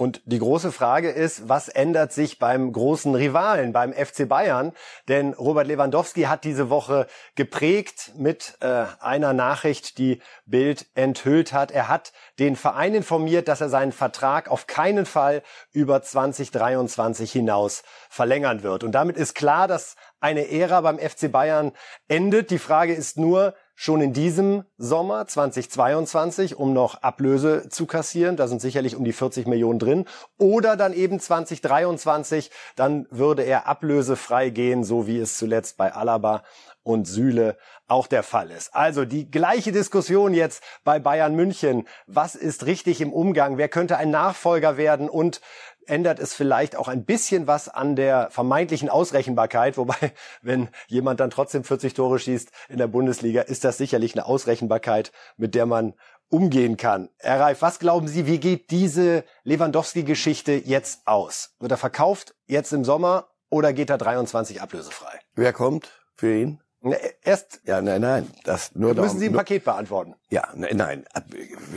[0.00, 4.72] Und die große Frage ist, was ändert sich beim großen Rivalen, beim FC Bayern?
[5.08, 11.70] Denn Robert Lewandowski hat diese Woche geprägt mit äh, einer Nachricht, die Bild enthüllt hat.
[11.70, 17.82] Er hat den Verein informiert, dass er seinen Vertrag auf keinen Fall über 2023 hinaus
[18.08, 18.84] verlängern wird.
[18.84, 21.72] Und damit ist klar, dass eine Ära beim FC Bayern
[22.08, 22.50] endet.
[22.50, 28.36] Die Frage ist nur, schon in diesem Sommer 2022, um noch Ablöse zu kassieren.
[28.36, 30.04] Da sind sicherlich um die 40 Millionen drin.
[30.36, 36.42] Oder dann eben 2023, dann würde er ablösefrei gehen, so wie es zuletzt bei Alaba
[36.82, 37.56] und Süle
[37.88, 38.74] auch der Fall ist.
[38.74, 41.88] Also die gleiche Diskussion jetzt bei Bayern München.
[42.06, 43.56] Was ist richtig im Umgang?
[43.56, 45.08] Wer könnte ein Nachfolger werden?
[45.08, 45.40] Und
[45.86, 49.76] ändert es vielleicht auch ein bisschen was an der vermeintlichen Ausrechenbarkeit.
[49.76, 50.12] Wobei,
[50.42, 55.12] wenn jemand dann trotzdem 40 Tore schießt in der Bundesliga, ist das sicherlich eine Ausrechenbarkeit,
[55.36, 55.94] mit der man
[56.28, 57.08] umgehen kann.
[57.18, 61.54] Herr Reif, was glauben Sie, wie geht diese Lewandowski-Geschichte jetzt aus?
[61.58, 65.18] Wird er verkauft jetzt im Sommer oder geht er 23 ablösefrei?
[65.34, 66.62] Wer kommt für ihn?
[66.82, 68.30] Ne, Erst Ja, nein, nein.
[68.44, 70.14] Das nur müssen Sie ein Paket beantworten.
[70.30, 71.04] Ja, nein, nein.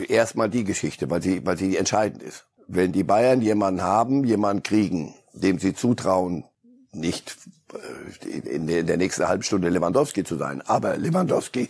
[0.08, 2.46] Erstmal die Geschichte, weil sie, weil sie entscheidend ist.
[2.66, 6.44] Wenn die Bayern jemanden haben, jemanden kriegen, dem sie zutrauen,
[6.92, 7.36] nicht
[7.72, 11.68] äh, in der nächsten halben Stunde Lewandowski zu sein, aber Lewandowski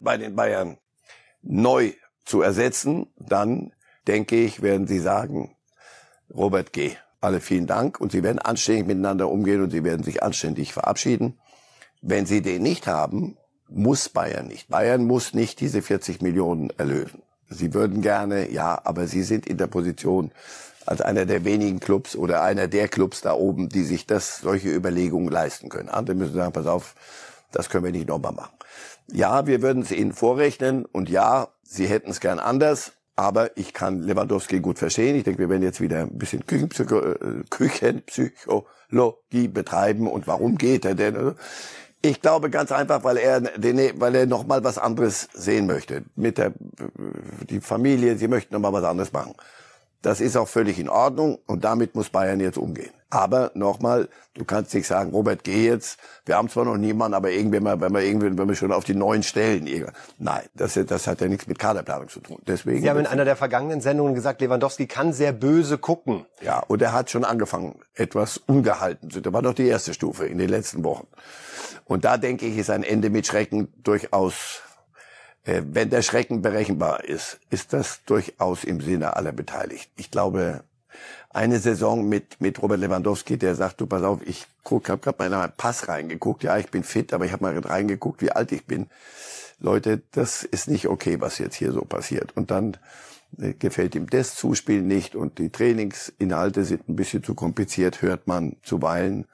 [0.00, 0.78] bei den Bayern
[1.42, 1.92] neu
[2.24, 3.72] zu ersetzen, dann
[4.06, 5.56] denke ich, werden sie sagen,
[6.32, 6.92] Robert G.
[7.20, 11.38] Alle vielen Dank und sie werden anständig miteinander umgehen und sie werden sich anständig verabschieden.
[12.02, 13.36] Wenn sie den nicht haben,
[13.68, 14.68] muss Bayern nicht.
[14.68, 17.22] Bayern muss nicht diese 40 Millionen erlösen.
[17.48, 20.32] Sie würden gerne, ja, aber sie sind in der Position
[20.84, 24.70] als einer der wenigen Clubs oder einer der Clubs da oben, die sich das, solche
[24.70, 25.88] Überlegungen leisten können.
[25.88, 26.94] Andere müssen sagen, pass auf,
[27.52, 28.56] das können wir nicht nochmal machen.
[29.12, 33.72] Ja, wir würden es ihnen vorrechnen und ja, sie hätten es gern anders, aber ich
[33.72, 35.16] kann Lewandowski gut verstehen.
[35.16, 40.94] Ich denke, wir werden jetzt wieder ein bisschen äh, Küchenpsychologie betreiben und warum geht er
[40.94, 41.34] denn?
[42.02, 46.04] Ich glaube ganz einfach, weil er, den, weil er noch mal was anderes sehen möchte.
[46.14, 46.52] Mit der,
[47.48, 49.34] die Familie, sie möchten noch mal was anderes machen.
[50.02, 52.92] Das ist auch völlig in Ordnung und damit muss Bayern jetzt umgehen.
[53.08, 55.98] Aber nochmal, du kannst nicht sagen, Robert, geh jetzt.
[56.24, 58.96] Wir haben zwar noch niemanden, aber irgendwie wenn wir irgendwie, wenn wir schon auf die
[58.96, 59.68] neuen Stellen.
[60.18, 62.38] Nein, das, das hat ja nichts mit Kaderplanung zu tun.
[62.46, 62.82] Deswegen.
[62.82, 66.26] Sie haben in einer der vergangenen Sendungen gesagt, Lewandowski kann sehr böse gucken.
[66.40, 69.20] Ja, und er hat schon angefangen, etwas ungehalten zu.
[69.20, 71.06] Das war doch die erste Stufe in den letzten Wochen.
[71.84, 74.62] Und da denke ich, ist ein Ende mit Schrecken durchaus,
[75.44, 79.92] äh, wenn der Schrecken berechenbar ist, ist das durchaus im Sinne aller Beteiligten.
[79.96, 80.64] Ich glaube,
[81.36, 85.28] eine Saison mit mit Robert Lewandowski, der sagt, du pass auf, ich guck, hab gerade
[85.28, 88.64] mal Pass reingeguckt, ja, ich bin fit, aber ich habe mal reingeguckt, wie alt ich
[88.64, 88.86] bin.
[89.60, 92.34] Leute, das ist nicht okay, was jetzt hier so passiert.
[92.36, 92.78] Und dann
[93.38, 98.26] äh, gefällt ihm das Zuspiel nicht und die Trainingsinhalte sind ein bisschen zu kompliziert, hört
[98.26, 99.26] man zuweilen.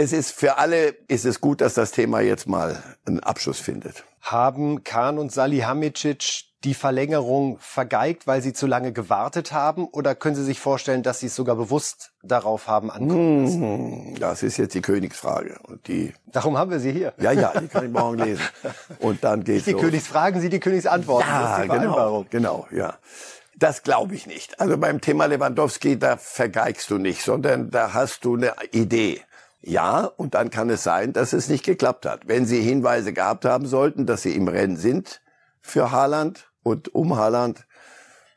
[0.00, 4.04] Es ist für alle ist es gut, dass das Thema jetzt mal einen Abschluss findet.
[4.20, 9.86] Haben Kahn und Salihamidzic die Verlängerung vergeigt, weil sie zu lange gewartet haben?
[9.88, 13.60] Oder können Sie sich vorstellen, dass Sie es sogar bewusst darauf haben ankommen lassen?
[14.12, 17.12] Hm, Das ist jetzt die Königsfrage und die Darum haben wir Sie hier.
[17.18, 18.42] ja ja, die kann ich morgen lesen.
[19.00, 19.80] Und dann geht's Die los.
[19.82, 21.28] Königsfragen, Sie die Königsantworten.
[21.28, 22.98] das ist Ja, die genau, genau, ja.
[23.56, 24.60] Das glaube ich nicht.
[24.60, 29.22] Also beim Thema Lewandowski, da vergeigst du nicht, sondern da hast du eine Idee.
[29.60, 32.28] Ja, und dann kann es sein, dass es nicht geklappt hat.
[32.28, 35.20] Wenn sie Hinweise gehabt haben sollten, dass sie im Rennen sind
[35.60, 37.66] für Haaland und um Haaland,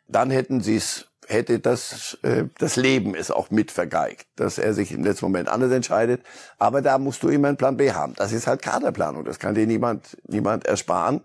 [0.07, 4.73] dann hätten sie es hätte das, äh, das Leben es auch mit vergeigt, dass er
[4.73, 6.21] sich im letzten Moment anders entscheidet.
[6.57, 8.13] Aber da musst du immer einen Plan B haben.
[8.15, 9.23] Das ist halt Kaderplanung.
[9.23, 11.21] Das kann dir niemand, niemand ersparen.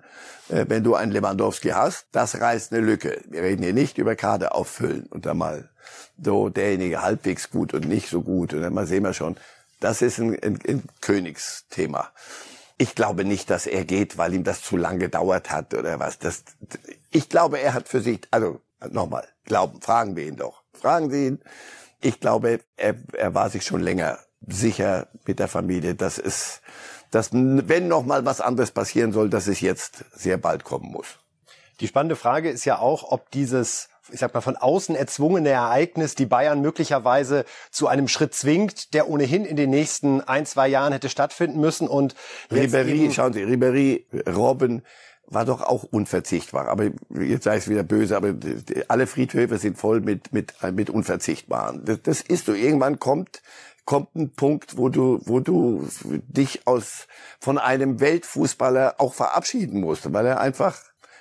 [0.49, 3.21] Äh, wenn du einen Lewandowski hast, das reißt eine Lücke.
[3.29, 5.69] Wir reden hier nicht über Kader auffüllen und dann mal
[6.23, 8.55] so derjenige halbwegs gut und nicht so gut.
[8.55, 9.37] Und dann mal sehen wir schon.
[9.81, 12.11] Das ist ein, ein, ein Königsthema.
[12.79, 16.19] Ich glaube nicht, dass er geht, weil ihm das zu lang gedauert hat oder was.
[16.19, 16.45] Das,
[17.11, 18.61] ich glaube, er hat für sich, also
[18.91, 20.63] nochmal, glauben, fragen wir ihn doch.
[20.75, 21.41] Fragen Sie ihn.
[22.01, 26.61] Ich glaube, er, er war sich schon länger sicher mit der Familie, dass es,
[27.11, 31.19] dass wenn noch mal was anderes passieren soll, dass es jetzt sehr bald kommen muss.
[31.81, 36.15] Die spannende Frage ist ja auch, ob dieses ich sag mal, von außen erzwungene Ereignis
[36.15, 40.93] die Bayern möglicherweise zu einem Schritt zwingt, der ohnehin in den nächsten ein, zwei Jahren
[40.93, 41.89] hätte stattfinden müssen.
[41.89, 42.15] Und
[42.51, 44.83] Ribéry, schauen Sie, Ribéry, Robben
[45.29, 46.69] war doch auch unverzichtbar.
[46.69, 48.35] Aber jetzt sei es wieder böse, aber
[48.89, 51.85] alle Friedhöfe sind voll mit, mit, mit Unverzichtbaren.
[51.85, 52.53] Das, das ist so.
[52.53, 53.43] Irgendwann kommt,
[53.85, 57.07] kommt ein Punkt, wo du, wo du dich aus,
[57.41, 60.79] von einem Weltfußballer auch verabschieden musst, weil er einfach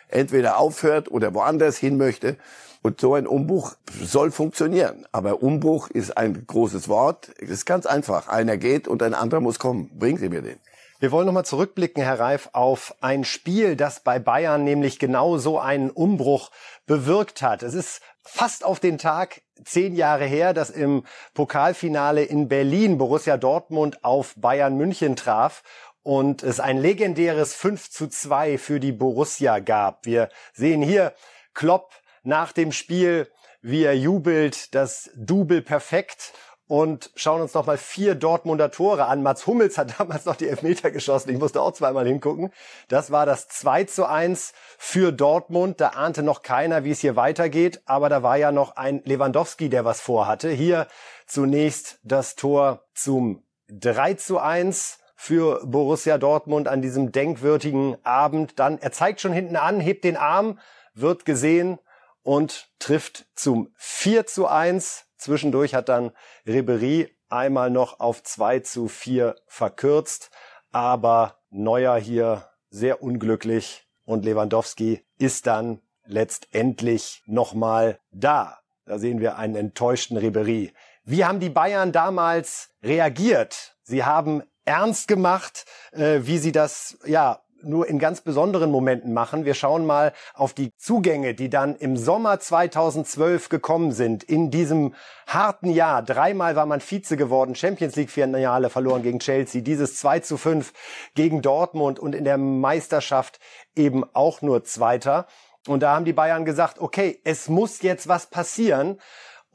[0.08, 2.38] entweder aufhört oder woanders hin möchte.
[2.86, 5.08] Und so ein Umbruch soll funktionieren.
[5.12, 7.32] Aber Umbruch ist ein großes Wort.
[7.42, 8.28] Es ist ganz einfach.
[8.28, 9.90] Einer geht und ein anderer muss kommen.
[9.98, 10.60] Bringen Sie mir den.
[11.00, 15.58] Wir wollen nochmal zurückblicken, Herr Reif, auf ein Spiel, das bei Bayern nämlich genau so
[15.58, 16.52] einen Umbruch
[16.86, 17.64] bewirkt hat.
[17.64, 23.38] Es ist fast auf den Tag zehn Jahre her, dass im Pokalfinale in Berlin Borussia
[23.38, 25.64] Dortmund auf Bayern München traf
[26.04, 30.06] und es ein legendäres 5 zu 2 für die Borussia gab.
[30.06, 31.16] Wir sehen hier
[31.56, 31.90] Klopp
[32.26, 33.30] nach dem Spiel,
[33.62, 36.34] wie er jubelt, das Double perfekt
[36.68, 39.22] und schauen uns noch mal vier Dortmunder Tore an.
[39.22, 41.30] Mats Hummels hat damals noch die Elfmeter geschossen.
[41.30, 42.52] Ich musste auch zweimal hingucken.
[42.88, 45.80] Das war das 2 zu 1 für Dortmund.
[45.80, 47.82] Da ahnte noch keiner, wie es hier weitergeht.
[47.86, 50.50] Aber da war ja noch ein Lewandowski, der was vorhatte.
[50.50, 50.88] Hier
[51.28, 58.60] zunächst das Tor zum 3 zu 1 für Borussia Dortmund an diesem denkwürdigen Abend.
[58.60, 60.60] Dann, er zeigt schon hinten an, hebt den Arm,
[60.94, 61.80] wird gesehen,
[62.26, 65.06] und trifft zum 4 zu 1.
[65.16, 66.12] Zwischendurch hat dann
[66.48, 70.32] Ribery einmal noch auf 2 zu 4 verkürzt.
[70.72, 78.60] Aber Neuer hier sehr unglücklich und Lewandowski ist dann letztendlich nochmal da.
[78.86, 80.74] Da sehen wir einen enttäuschten Ribery.
[81.04, 83.78] Wie haben die Bayern damals reagiert?
[83.84, 89.46] Sie haben ernst gemacht, äh, wie sie das ja nur in ganz besonderen Momenten machen.
[89.46, 94.24] Wir schauen mal auf die Zugänge, die dann im Sommer 2012 gekommen sind.
[94.24, 94.94] In diesem
[95.28, 96.04] harten Jahr.
[96.04, 100.74] Dreimal war man Vize geworden, Champions League Finale verloren gegen Chelsea, dieses 2 zu 5
[101.16, 103.40] gegen Dortmund und in der Meisterschaft
[103.76, 105.28] eben auch nur Zweiter.
[105.68, 109.00] Und da haben die Bayern gesagt, okay, es muss jetzt was passieren.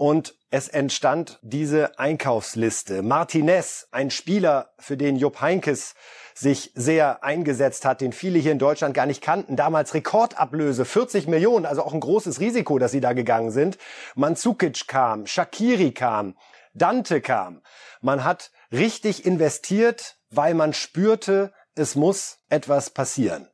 [0.00, 3.02] Und es entstand diese Einkaufsliste.
[3.02, 5.94] Martinez, ein Spieler, für den Jupp Heinkes
[6.32, 9.56] sich sehr eingesetzt hat, den viele hier in Deutschland gar nicht kannten.
[9.56, 13.76] Damals Rekordablöse, 40 Millionen, also auch ein großes Risiko, dass sie da gegangen sind.
[14.14, 16.34] Manzukic kam, Shakiri kam,
[16.72, 17.60] Dante kam.
[18.00, 23.49] Man hat richtig investiert, weil man spürte, es muss etwas passieren.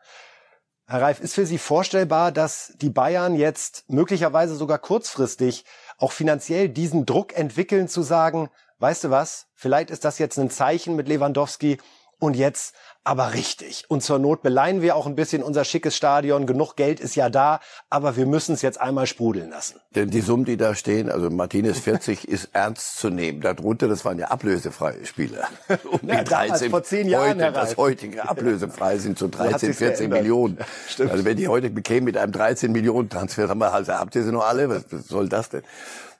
[0.89, 5.65] Herr Reif, ist für Sie vorstellbar, dass die Bayern jetzt möglicherweise sogar kurzfristig
[5.99, 10.49] auch finanziell diesen Druck entwickeln zu sagen, weißt du was, vielleicht ist das jetzt ein
[10.49, 11.79] Zeichen mit Lewandowski,
[12.19, 12.75] und jetzt
[13.05, 13.85] aber richtig.
[13.89, 16.45] Und zur Not beleihen wir auch ein bisschen unser schickes Stadion.
[16.47, 19.81] Genug Geld ist ja da, aber wir müssen es jetzt einmal sprudeln lassen.
[19.95, 23.41] Denn die Summen, die da stehen, also Martinez 40 ist ernst zu nehmen.
[23.43, 25.47] Darunter, das waren ja ablösefreie Spieler.
[25.85, 30.59] Um ja, 13, vor zehn Jahren, heute, Das heutige ablösefrei sind so 13, 14 Millionen.
[30.89, 31.11] Stimmt.
[31.13, 34.25] Also wenn die heute bekämen mit einem 13 Millionen Transfer, haben wir halt, habt ihr
[34.25, 34.69] sie noch alle?
[34.69, 35.63] Was soll das denn?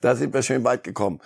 [0.01, 1.21] Da sind wir schön weit gekommen.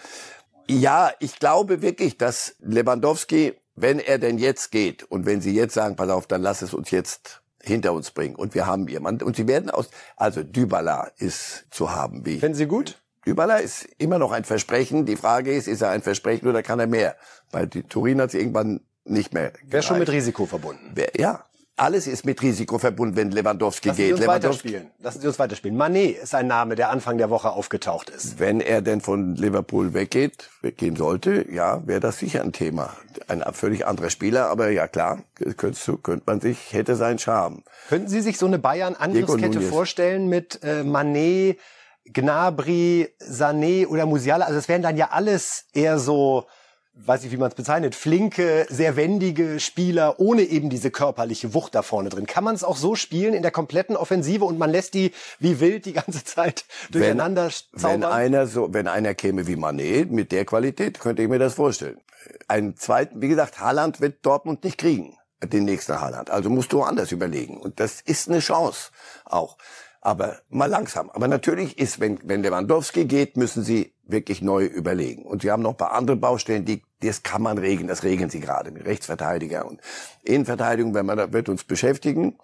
[0.68, 5.74] Ja, ich glaube wirklich, dass Lewandowski wenn er denn jetzt geht und wenn Sie jetzt
[5.74, 9.24] sagen, pass auf, dann lass es uns jetzt hinter uns bringen und wir haben jemanden
[9.24, 12.24] und Sie werden aus, also Dybala ist zu haben.
[12.24, 12.98] Wie Finden Sie gut?
[13.26, 15.04] Dybala ist immer noch ein Versprechen.
[15.04, 17.16] Die Frage ist, ist er ein Versprechen oder kann er mehr?
[17.50, 19.52] Weil die Turin hat sie irgendwann nicht mehr.
[19.64, 20.94] Wäre schon mit Risiko verbunden.
[21.16, 21.44] Ja,
[21.80, 24.06] alles ist mit Risiko verbunden, wenn Lewandowski Lassen geht.
[24.06, 24.90] Sie uns Lewandowski, weiterspielen.
[24.98, 25.76] Lassen Sie uns weiterspielen.
[25.76, 28.38] Manet ist ein Name, der Anfang der Woche aufgetaucht ist.
[28.38, 32.94] Wenn er denn von Liverpool weggeht, weggehen sollte, ja, wäre das sicher ein Thema.
[33.28, 35.22] Ein völlig anderer Spieler, aber ja klar,
[35.56, 37.62] könnte, könnte man sich, hätte seinen Charme.
[37.88, 41.58] Könnten Sie sich so eine Bayern-Angriffskette vorstellen mit äh, Manet,
[42.04, 44.44] Gnabry, Sané oder Musiala?
[44.44, 46.46] Also es wären dann ja alles eher so
[46.94, 51.74] weiß ich, wie man es bezeichnet, flinke, sehr wendige Spieler ohne eben diese körperliche Wucht
[51.74, 52.26] da vorne drin.
[52.26, 55.60] Kann man es auch so spielen in der kompletten Offensive und man lässt die wie
[55.60, 58.02] wild die ganze Zeit durcheinander wenn, zaubern?
[58.02, 61.54] Wenn einer so, wenn einer käme wie Manet mit der Qualität, könnte ich mir das
[61.54, 62.00] vorstellen.
[62.48, 66.30] Einen zweiten, wie gesagt, Haaland wird Dortmund nicht kriegen, den nächsten Haaland.
[66.30, 67.58] Also musst du anders überlegen.
[67.58, 68.90] Und das ist eine Chance
[69.24, 69.56] auch.
[70.02, 71.10] Aber mal langsam.
[71.10, 75.24] Aber natürlich ist, wenn, wenn Lewandowski geht, müssen sie wirklich neu überlegen.
[75.24, 77.88] Und sie haben noch ein paar andere Baustellen, die, das kann man regeln.
[77.88, 79.80] Das regeln sie gerade mit Rechtsverteidiger und
[80.22, 82.36] Innenverteidigung, wenn man da wird uns beschäftigen.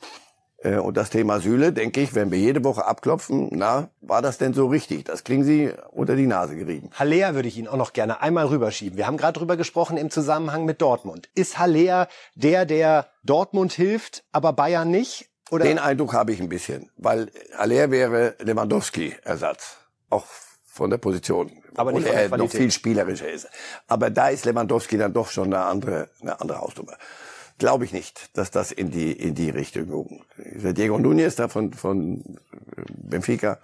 [0.58, 4.38] Äh, und das Thema Süle, denke ich, wenn wir jede Woche abklopfen, na, war das
[4.38, 5.04] denn so richtig?
[5.04, 6.90] Das kriegen Sie unter die Nase gerieben.
[6.94, 8.96] Haller würde ich Ihnen auch noch gerne einmal rüberschieben.
[8.96, 11.28] Wir haben gerade drüber gesprochen im Zusammenhang mit Dortmund.
[11.34, 15.28] Ist Haller der, der Dortmund hilft, aber Bayern nicht?
[15.50, 15.64] Oder?
[15.64, 19.76] Den Eindruck habe ich ein bisschen, weil Aller wäre Lewandowski-Ersatz,
[20.10, 20.26] auch
[20.76, 23.48] von der Position, aber nicht er noch viel spielerischer ist.
[23.88, 26.96] Aber da ist Lewandowski dann doch schon eine andere, eine andere Hausnummer.
[27.58, 30.24] Glaube ich nicht, dass das in die in die Richtung.
[30.36, 32.38] Der Diego Núñez da von von
[32.88, 33.58] Benfica,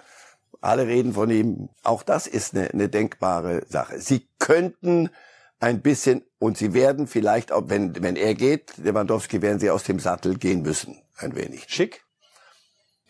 [0.61, 1.69] alle reden von ihm.
[1.83, 4.01] Auch das ist eine, eine denkbare Sache.
[4.01, 5.11] Sie könnten
[5.61, 9.85] ein bisschen und sie werden vielleicht auch, wenn wenn er geht, Lewandowski, werden sie aus
[9.85, 11.67] dem Sattel gehen müssen ein wenig.
[11.69, 12.03] Schick?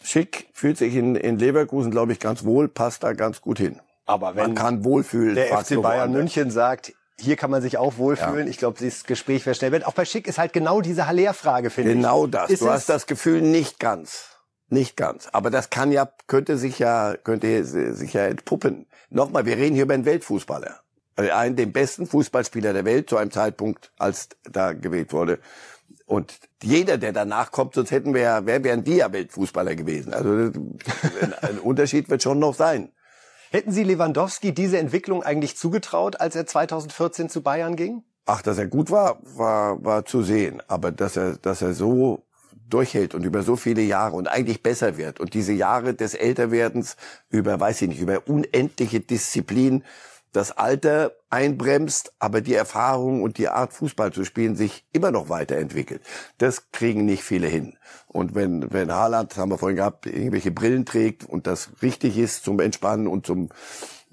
[0.03, 3.81] Schick fühlt sich in, in Leverkusen, glaube ich, ganz wohl, passt da ganz gut hin.
[4.07, 7.99] Aber wenn man kann wohlfühlen, der FC Bayern München sagt, hier kann man sich auch
[7.99, 8.47] wohlfühlen.
[8.47, 8.51] Ja.
[8.51, 9.85] Ich glaube, dieses Gespräch wäre schnell.
[9.85, 12.31] Auch bei Schick ist halt genau diese Haller-Frage, finde genau ich.
[12.31, 12.51] Genau das.
[12.51, 14.29] Ist du hast das Gefühl nicht ganz.
[14.69, 15.29] Nicht ganz.
[15.33, 18.87] Aber das kann ja, könnte sich ja, könnte sich ja entpuppen.
[19.11, 20.81] Nochmal, wir reden hier über einen Weltfußballer.
[21.15, 25.41] Also einen, den besten Fußballspieler der Welt zu einem Zeitpunkt, als da gewählt wurde.
[26.07, 30.15] Und jeder, der danach kommt, sonst hätten wir ja, wer wären die ja Weltfußballer gewesen.
[30.15, 30.51] Also
[31.43, 32.91] ein Unterschied wird schon noch sein.
[33.53, 38.03] Hätten Sie Lewandowski diese Entwicklung eigentlich zugetraut, als er 2014 zu Bayern ging?
[38.25, 40.63] Ach, dass er gut war, war, war zu sehen.
[40.69, 42.23] Aber dass er, dass er so
[42.71, 46.97] durchhält und über so viele Jahre und eigentlich besser wird und diese Jahre des Älterwerdens
[47.29, 49.85] über, weiß ich nicht, über unendliche Disziplin
[50.33, 55.29] das Alter einbremst, aber die Erfahrung und die Art Fußball zu spielen sich immer noch
[55.29, 56.03] weiterentwickelt.
[56.39, 57.77] Das kriegen nicht viele hin.
[58.09, 62.45] Und wenn, wenn Haaland, haben wir vorhin gehabt, irgendwelche Brillen trägt und das richtig ist
[62.45, 63.51] zum Entspannen und zum,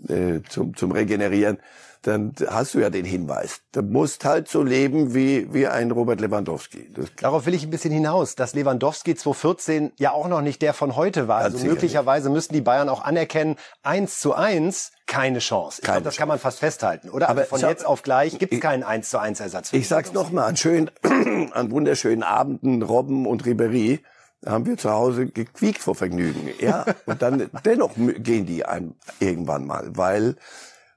[0.07, 1.59] äh, zum, zum Regenerieren,
[2.01, 3.61] dann hast du ja den Hinweis.
[3.73, 6.91] Du musst halt so leben wie, wie ein Robert Lewandowski.
[6.93, 10.73] Das Darauf will ich ein bisschen hinaus, dass Lewandowski 2014 ja auch noch nicht der
[10.73, 11.39] von heute war.
[11.39, 15.81] Also möglicherweise müssten die Bayern auch anerkennen, eins zu eins keine Chance.
[15.81, 17.29] Ich glaube, das kann man fast festhalten, oder?
[17.29, 19.73] Aber also von jetzt auf gleich gibt es keinen eins zu eins Ersatz.
[19.73, 20.91] Ich sag's nochmal, an schönen,
[21.51, 24.01] an wunderschönen Abenden, Robben und Ribery,
[24.45, 26.49] haben wir zu Hause gequiekt vor Vergnügen.
[26.59, 30.35] Ja, und dann dennoch gehen die einem irgendwann mal, weil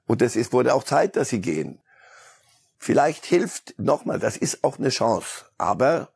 [0.07, 1.79] und es ist, wurde auch Zeit, dass sie gehen.
[2.77, 5.45] Vielleicht hilft nochmal, das ist auch eine Chance.
[5.57, 6.09] Aber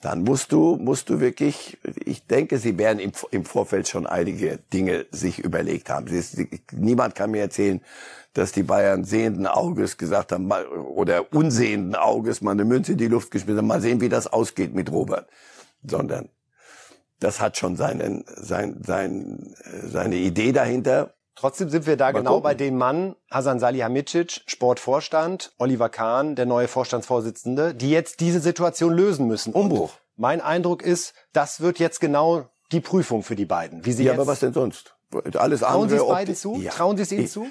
[0.00, 4.58] dann musst du, musst du wirklich, ich denke, sie werden im, im Vorfeld schon einige
[4.72, 6.06] Dinge sich überlegt haben.
[6.06, 6.38] Ist,
[6.72, 7.80] niemand kann mir erzählen,
[8.32, 13.08] dass die Bayern sehenden Auges gesagt haben, oder unsehenden Auges mal eine Münze in die
[13.08, 15.28] Luft geschmissen haben, mal sehen, wie das ausgeht mit Robert.
[15.82, 16.28] Sondern
[17.18, 21.14] das hat schon seinen, sein, sein, seine Idee dahinter.
[21.38, 22.42] Trotzdem sind wir da Mal genau gucken.
[22.42, 28.92] bei dem Mann, Hasan Salihamidzic, Sportvorstand, Oliver Kahn, der neue Vorstandsvorsitzende, die jetzt diese Situation
[28.92, 29.52] lösen müssen.
[29.52, 29.92] Umbruch.
[29.92, 33.86] Und mein Eindruck ist, das wird jetzt genau die Prüfung für die beiden.
[33.86, 34.96] Wie sie ja, jetzt aber was denn sonst?
[35.34, 35.88] Alles Trauen andere.
[35.90, 36.56] Sie es beiden zu?
[36.56, 36.72] Ja.
[36.72, 37.46] Trauen Sie es ihnen ich, zu?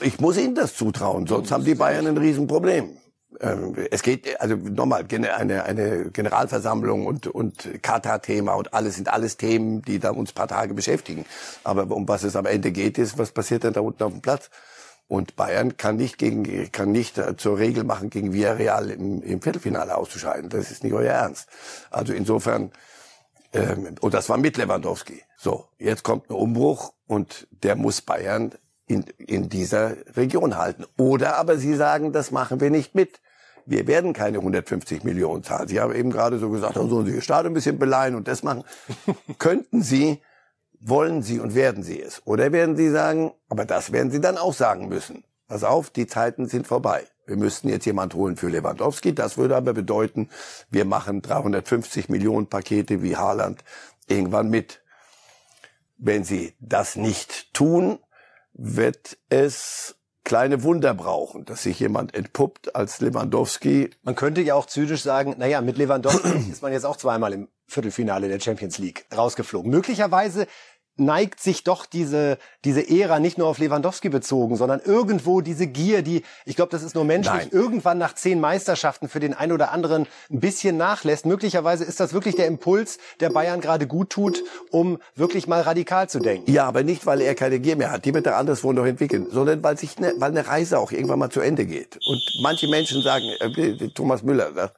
[0.00, 2.98] Ich muss ihnen das zutrauen, sonst haben die Bayern ein Riesenproblem.
[3.40, 9.36] Ähm, es geht also nochmal eine, eine Generalversammlung und und Katar-Thema und alles sind alles
[9.36, 11.24] Themen, die da uns paar Tage beschäftigen.
[11.64, 14.22] Aber um was es am Ende geht, ist, was passiert denn da unten auf dem
[14.22, 14.50] Platz?
[15.06, 19.96] Und Bayern kann nicht gegen kann nicht zur Regel machen, gegen Villarreal im, im Viertelfinale
[19.96, 20.50] auszuscheiden.
[20.50, 21.48] Das ist nicht euer Ernst.
[21.90, 22.72] Also insofern
[23.52, 25.22] ähm, und das war mit Lewandowski.
[25.36, 28.52] So, jetzt kommt ein Umbruch und der muss Bayern
[28.88, 30.84] in, in dieser Region halten.
[30.96, 33.20] Oder aber Sie sagen, das machen wir nicht mit
[33.68, 35.68] wir werden keine 150 Millionen zahlen.
[35.68, 38.26] Sie haben eben gerade so gesagt, dann sollen Sie Ihr Stadion ein bisschen beleihen und
[38.26, 38.64] das machen.
[39.38, 40.22] Könnten Sie,
[40.80, 42.22] wollen Sie und werden Sie es?
[42.24, 45.22] Oder werden Sie sagen, aber das werden Sie dann auch sagen müssen.
[45.48, 47.04] Pass auf, die Zeiten sind vorbei.
[47.26, 49.14] Wir müssten jetzt jemand holen für Lewandowski.
[49.14, 50.30] Das würde aber bedeuten,
[50.70, 53.62] wir machen 350 Millionen Pakete wie Haaland
[54.06, 54.80] irgendwann mit.
[55.98, 57.98] Wenn Sie das nicht tun,
[58.58, 59.94] wird es
[60.24, 63.90] kleine Wunder brauchen, dass sich jemand entpuppt als Lewandowski.
[64.02, 67.48] Man könnte ja auch zynisch sagen, naja, mit Lewandowski ist man jetzt auch zweimal im
[67.66, 69.70] Viertelfinale der Champions League rausgeflogen.
[69.70, 70.46] Möglicherweise
[70.98, 76.02] neigt sich doch diese, diese Ära nicht nur auf Lewandowski bezogen, sondern irgendwo diese Gier,
[76.02, 77.48] die, ich glaube, das ist nur menschlich, Nein.
[77.52, 81.26] irgendwann nach zehn Meisterschaften für den einen oder anderen ein bisschen nachlässt.
[81.26, 86.08] Möglicherweise ist das wirklich der Impuls, der Bayern gerade gut tut, um wirklich mal radikal
[86.08, 86.50] zu denken.
[86.50, 89.28] Ja, aber nicht, weil er keine Gier mehr hat, die wird er anderswo noch entwickeln,
[89.30, 91.98] sondern weil sich ne, weil eine Reise auch irgendwann mal zu Ende geht.
[92.06, 94.76] Und manche Menschen sagen, äh, Thomas Müller sagt,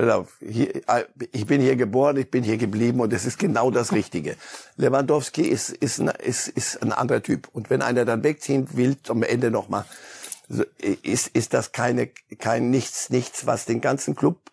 [0.00, 4.36] äh, ich bin hier geboren, ich bin hier geblieben und es ist genau das Richtige.
[4.76, 7.48] Lewandowski ist, ist, ist, ist ein anderer Typ.
[7.52, 9.84] Und wenn einer dann wegziehen will, am Ende nochmal,
[11.02, 14.50] ist, ist das keine, kein nichts, nichts, was den ganzen Club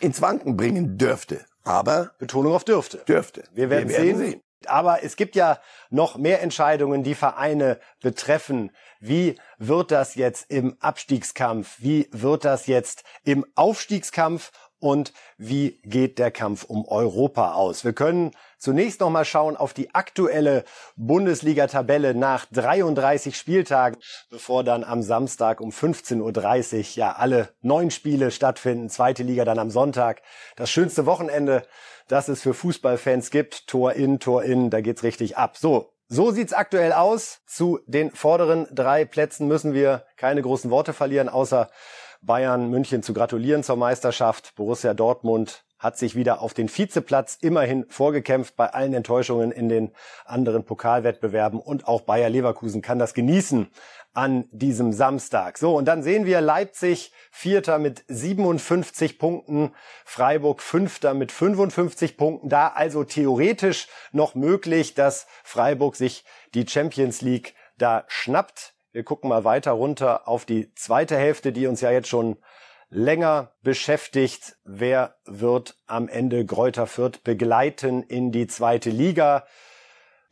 [0.00, 1.44] ins Wanken bringen dürfte.
[1.64, 2.98] Aber Betonung auf dürfte.
[3.06, 3.44] Dürfte.
[3.52, 4.30] Wir werden, Wir werden sehen.
[4.30, 4.42] sehen.
[4.66, 5.58] Aber es gibt ja
[5.88, 8.72] noch mehr Entscheidungen, die Vereine betreffen.
[8.98, 11.76] Wie wird das jetzt im Abstiegskampf?
[11.78, 14.52] Wie wird das jetzt im Aufstiegskampf?
[14.80, 17.84] Und wie geht der Kampf um Europa aus?
[17.84, 20.64] Wir können zunächst noch mal schauen auf die aktuelle
[20.96, 23.98] Bundesliga-Tabelle nach 33 Spieltagen,
[24.30, 28.88] bevor dann am Samstag um 15.30 Uhr ja alle neun Spiele stattfinden.
[28.88, 30.22] Zweite Liga dann am Sonntag.
[30.56, 31.62] Das schönste Wochenende
[32.10, 33.66] das es für Fußballfans gibt.
[33.66, 35.56] Tor in, Tor in, da geht's richtig ab.
[35.56, 37.40] So, so sieht's aktuell aus.
[37.46, 41.68] Zu den vorderen drei Plätzen müssen wir keine großen Worte verlieren, außer
[42.22, 44.54] Bayern München zu gratulieren zur Meisterschaft.
[44.56, 49.92] Borussia Dortmund hat sich wieder auf den Vizeplatz immerhin vorgekämpft bei allen Enttäuschungen in den
[50.26, 53.70] anderen Pokalwettbewerben und auch Bayer Leverkusen kann das genießen
[54.12, 55.56] an diesem Samstag.
[55.56, 59.72] So, und dann sehen wir Leipzig Vierter mit 57 Punkten,
[60.04, 62.48] Freiburg Fünfter mit 55 Punkten.
[62.50, 68.74] Da also theoretisch noch möglich, dass Freiburg sich die Champions League da schnappt.
[68.92, 72.38] Wir gucken mal weiter runter auf die zweite Hälfte, die uns ja jetzt schon
[72.88, 74.56] länger beschäftigt.
[74.64, 79.46] Wer wird am Ende Gräuter Fürth begleiten in die zweite Liga?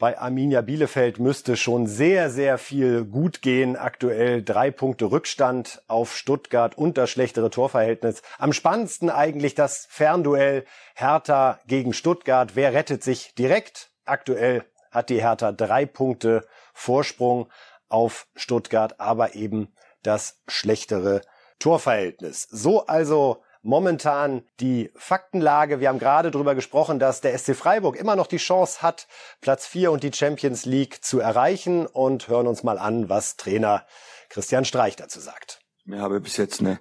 [0.00, 3.76] Bei Arminia Bielefeld müsste schon sehr, sehr viel gut gehen.
[3.76, 8.22] Aktuell drei Punkte Rückstand auf Stuttgart und das schlechtere Torverhältnis.
[8.38, 10.64] Am spannendsten eigentlich das Fernduell
[10.96, 12.56] Hertha gegen Stuttgart.
[12.56, 13.92] Wer rettet sich direkt?
[14.04, 16.44] Aktuell hat die Hertha drei Punkte
[16.74, 17.48] Vorsprung
[17.88, 21.22] auf Stuttgart, aber eben das schlechtere
[21.58, 22.46] Torverhältnis.
[22.50, 25.80] So also momentan die Faktenlage.
[25.80, 29.08] Wir haben gerade darüber gesprochen, dass der SC Freiburg immer noch die Chance hat,
[29.40, 33.86] Platz 4 und die Champions League zu erreichen und hören uns mal an, was Trainer
[34.28, 35.60] Christian Streich dazu sagt.
[35.84, 36.80] Wir haben bis jetzt eine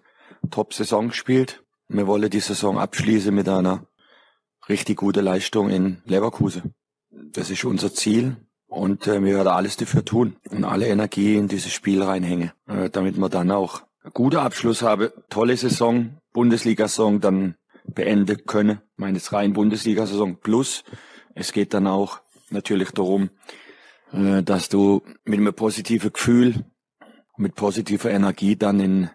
[0.49, 1.63] Top-Saison gespielt.
[1.87, 3.87] Wir wollen die Saison abschließen mit einer
[4.67, 6.75] richtig guten Leistung in Leverkusen.
[7.09, 8.46] Das ist unser Ziel.
[8.67, 12.89] Und äh, wir werden alles dafür tun und alle Energie in dieses Spiel reinhängen, äh,
[12.89, 17.55] damit wir dann auch einen guten Abschluss haben, tolle Saison, Bundesliga-Saison dann
[17.85, 18.81] beenden können.
[18.97, 20.83] Meine rein Bundesliga-Saison plus.
[21.33, 23.29] Es geht dann auch natürlich darum,
[24.11, 26.65] äh, dass du mit einem positiven Gefühl,
[27.37, 29.09] mit positiver Energie dann in,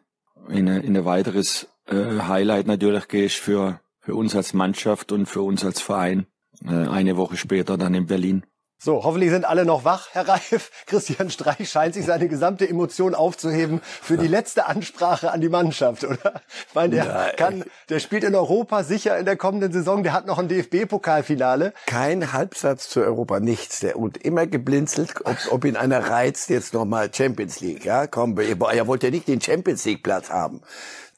[0.48, 5.26] in, ein, in ein weiteres äh, Highlight natürlich gehst für, für uns als Mannschaft und
[5.26, 6.26] für uns als Verein.
[6.64, 8.44] Äh, eine Woche später dann in Berlin.
[8.84, 10.72] So, hoffentlich sind alle noch wach, Herr Reif.
[10.86, 16.02] Christian Streich scheint sich seine gesamte Emotion aufzuheben für die letzte Ansprache an die Mannschaft,
[16.02, 16.42] oder?
[16.68, 20.26] Ich meine, der kann, der spielt in Europa sicher in der kommenden Saison, der hat
[20.26, 21.74] noch ein DFB-Pokalfinale.
[21.86, 23.78] Kein Halbsatz zu Europa, nichts.
[23.78, 28.08] Der und immer geblinzelt, ob, ob ihn einer reizt, jetzt nochmal Champions League, ja?
[28.08, 30.60] Komm, ihr, ihr wollt ja nicht den Champions League Platz haben.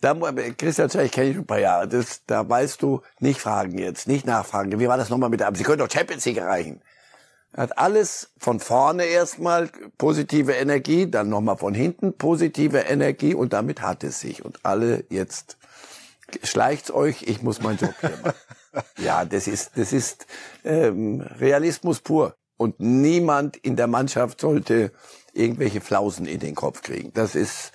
[0.02, 0.14] Da,
[0.58, 1.88] Christian Streich kenne ich ein paar Jahre.
[1.88, 4.78] Das, da weißt du, nicht fragen jetzt, nicht nachfragen.
[4.78, 6.82] Wie war das nochmal mit der, Sie können doch Champions League erreichen.
[7.56, 13.52] Er hat alles von vorne erstmal positive Energie, dann nochmal von hinten positive Energie und
[13.52, 14.44] damit hat es sich.
[14.44, 15.56] Und alle jetzt
[16.42, 18.34] schleicht's euch, ich muss meinen Job hier machen.
[18.98, 20.26] ja, das ist, das ist
[20.64, 22.34] ähm, Realismus pur.
[22.56, 24.90] Und niemand in der Mannschaft sollte
[25.32, 27.12] irgendwelche Flausen in den Kopf kriegen.
[27.12, 27.70] Das ist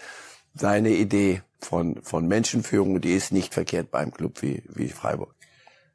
[0.55, 5.33] seine Idee von, von Menschenführung, die ist nicht verkehrt beim Club wie, wie Freiburg.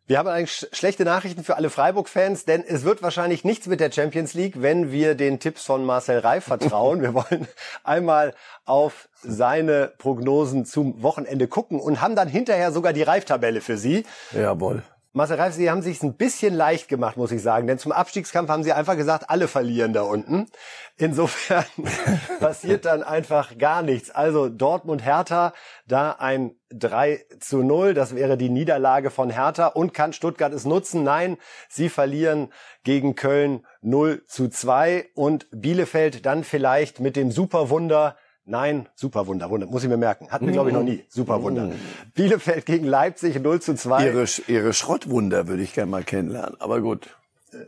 [0.06, 3.90] Wir haben eigentlich schlechte Nachrichten für alle Freiburg-Fans, denn es wird wahrscheinlich nichts mit der
[3.90, 7.00] Champions League, wenn wir den Tipps von Marcel Reif vertrauen.
[7.00, 7.48] wir wollen
[7.84, 8.34] einmal
[8.66, 14.04] auf seine Prognosen zum Wochenende gucken und haben dann hinterher sogar die Reif-Tabelle für Sie.
[14.32, 14.82] Jawohl.
[15.16, 18.50] Marcel Reif, Sie haben sich ein bisschen leicht gemacht, muss ich sagen, denn zum Abstiegskampf
[18.50, 20.48] haben Sie einfach gesagt, alle verlieren da unten.
[20.96, 21.64] Insofern
[22.40, 24.10] passiert dann einfach gar nichts.
[24.10, 25.52] Also Dortmund Hertha,
[25.86, 30.64] da ein 3 zu 0, das wäre die Niederlage von Hertha und kann Stuttgart es
[30.64, 31.04] nutzen?
[31.04, 31.36] Nein,
[31.68, 32.52] sie verlieren
[32.82, 39.66] gegen Köln 0 zu 2 und Bielefeld dann vielleicht mit dem Superwunder Nein, Superwunder, Wunder,
[39.66, 40.30] muss ich mir merken.
[40.30, 41.04] Hatten wir, glaube ich, noch nie.
[41.08, 41.66] Superwunder.
[41.66, 41.80] Mm.
[42.14, 44.04] Bielefeld gegen Leipzig 0 zu 2.
[44.04, 47.08] Ihre, ihre Schrottwunder würde ich gerne mal kennenlernen, aber gut.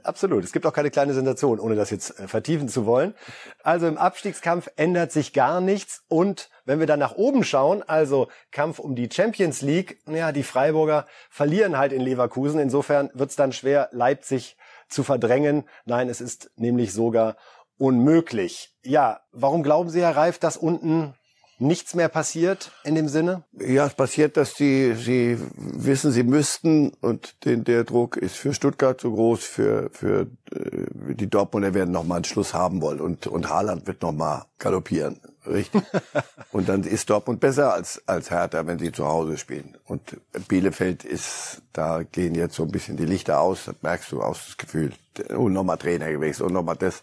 [0.02, 0.44] Absolut.
[0.44, 3.14] Es gibt auch keine kleine Sensation, ohne das jetzt äh, vertiefen zu wollen.
[3.62, 6.02] Also im Abstiegskampf ändert sich gar nichts.
[6.08, 10.42] Und wenn wir dann nach oben schauen, also Kampf um die Champions League, ja, die
[10.42, 12.60] Freiburger verlieren halt in Leverkusen.
[12.60, 14.56] Insofern wird es dann schwer, Leipzig
[14.88, 15.64] zu verdrängen.
[15.84, 17.36] Nein, es ist nämlich sogar
[17.78, 18.74] unmöglich.
[18.82, 21.14] Ja, warum glauben Sie, Herr Reif, dass unten
[21.58, 23.44] nichts mehr passiert in dem Sinne?
[23.52, 28.52] Ja, es passiert, dass sie, sie wissen, sie müssten und den, der Druck ist für
[28.52, 33.00] Stuttgart zu groß, für, für äh, die Dortmunder werden noch mal einen Schluss haben wollen
[33.00, 35.20] und, und Haaland wird noch mal galoppieren.
[35.46, 35.82] Richtig.
[36.52, 39.76] und dann ist Dortmund besser als, als Hertha, wenn sie zu Hause spielen.
[39.86, 40.16] Und
[40.48, 44.46] Bielefeld ist, da gehen jetzt so ein bisschen die Lichter aus, das merkst du aus
[44.46, 44.92] das Gefühl.
[45.34, 47.02] Und nochmal Trainer gewesen und nochmal das.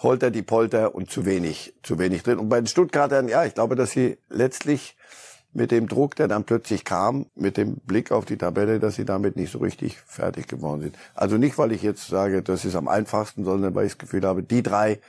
[0.00, 2.38] Holter die Polter und zu wenig, zu wenig drin.
[2.38, 4.96] Und bei den Stuttgartern, ja, ich glaube, dass sie letztlich
[5.52, 9.04] mit dem Druck, der dann plötzlich kam, mit dem Blick auf die Tabelle, dass sie
[9.04, 10.98] damit nicht so richtig fertig geworden sind.
[11.14, 14.24] Also nicht, weil ich jetzt sage, das ist am einfachsten, sondern weil ich das Gefühl
[14.24, 15.00] habe, die drei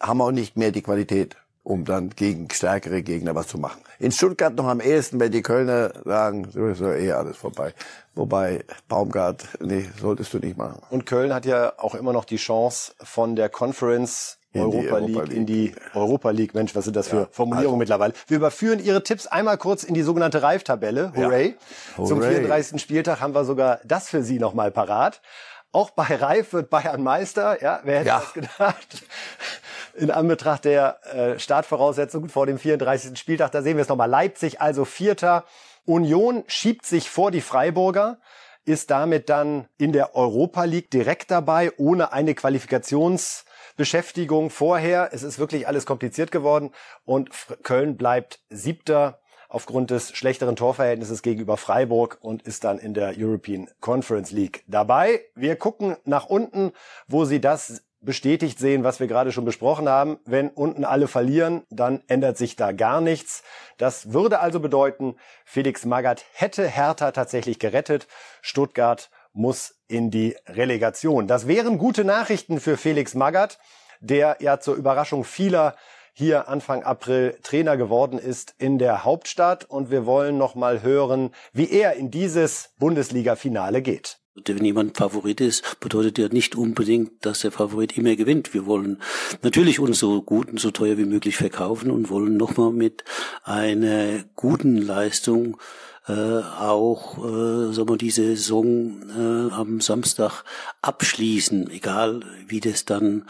[0.00, 1.36] haben auch nicht mehr die Qualität,
[1.68, 3.80] um dann gegen stärkere Gegner was zu machen.
[3.98, 7.74] In Stuttgart noch am ehesten, wenn die Kölner sagen, so ist ja eh alles vorbei.
[8.14, 10.80] Wobei Baumgart, nee, solltest du nicht machen.
[10.88, 14.98] Und Köln hat ja auch immer noch die Chance von der Conference In Europa, Europa
[15.00, 15.32] League, League.
[15.36, 16.54] in die Europa League.
[16.54, 18.14] Mensch, was sind das für Ja, Formulierungen also- mittlerweile?
[18.28, 21.12] Wir überführen Ihre Tipps einmal kurz in die sogenannte Reif-Tabelle.
[21.14, 21.54] Hooray.
[21.96, 22.36] Zum Hooray.
[22.36, 22.80] 34.
[22.80, 25.20] Spieltag haben wir sogar das für Sie nochmal parat.
[25.70, 27.62] Auch bei Reif wird Bayern Meister.
[27.62, 28.20] Ja, wer hätte Ja.
[28.20, 29.02] das gedacht?
[29.98, 33.18] In Anbetracht der äh, Startvoraussetzungen vor dem 34.
[33.18, 34.08] Spieltag, da sehen wir es nochmal.
[34.08, 35.44] Leipzig also Vierter.
[35.84, 38.18] Union schiebt sich vor die Freiburger
[38.68, 45.08] ist damit dann in der Europa League direkt dabei, ohne eine Qualifikationsbeschäftigung vorher.
[45.12, 46.72] Es ist wirklich alles kompliziert geworden
[47.06, 47.30] und
[47.62, 53.70] Köln bleibt siebter aufgrund des schlechteren Torverhältnisses gegenüber Freiburg und ist dann in der European
[53.80, 55.22] Conference League dabei.
[55.34, 56.72] Wir gucken nach unten,
[57.06, 60.18] wo sie das bestätigt sehen, was wir gerade schon besprochen haben.
[60.24, 63.42] Wenn unten alle verlieren, dann ändert sich da gar nichts.
[63.76, 68.06] Das würde also bedeuten, Felix Magath hätte Hertha tatsächlich gerettet.
[68.40, 71.26] Stuttgart muss in die Relegation.
[71.26, 73.58] Das wären gute Nachrichten für Felix Magath,
[74.00, 75.74] der ja zur Überraschung vieler
[76.12, 81.30] hier Anfang April Trainer geworden ist in der Hauptstadt und wir wollen noch mal hören,
[81.52, 84.18] wie er in dieses Bundesliga-Finale geht.
[84.46, 88.54] Wenn jemand Favorit ist, bedeutet ja nicht unbedingt, dass der Favorit immer gewinnt.
[88.54, 88.98] Wir wollen
[89.42, 93.04] natürlich uns so gut und so teuer wie möglich verkaufen und wollen nochmal mit
[93.44, 95.58] einer guten Leistung
[96.08, 100.44] äh, auch äh, sagen wir, die Saison äh, am Samstag
[100.82, 103.24] abschließen, egal wie das dann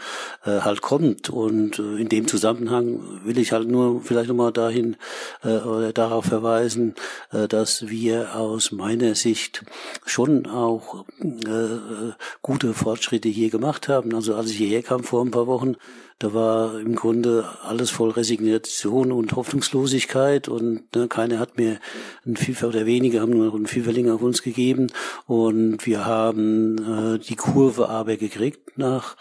[0.45, 1.29] äh, halt kommt.
[1.29, 4.95] Und äh, in dem Zusammenhang will ich halt nur vielleicht nochmal dahin
[5.43, 6.95] äh, oder darauf verweisen,
[7.31, 9.65] äh, dass wir aus meiner Sicht
[10.05, 14.15] schon auch äh, gute Fortschritte hier gemacht haben.
[14.15, 15.75] Also als ich hierher kam vor ein paar Wochen,
[16.19, 21.79] da war im Grunde alles voll Resignation und Hoffnungslosigkeit und ne, keiner hat mir
[22.25, 24.87] ein Fünfer oder wenige haben nur noch einen Fünferling auf uns gegeben
[25.27, 29.15] und wir haben äh, die Kurve aber gekriegt nach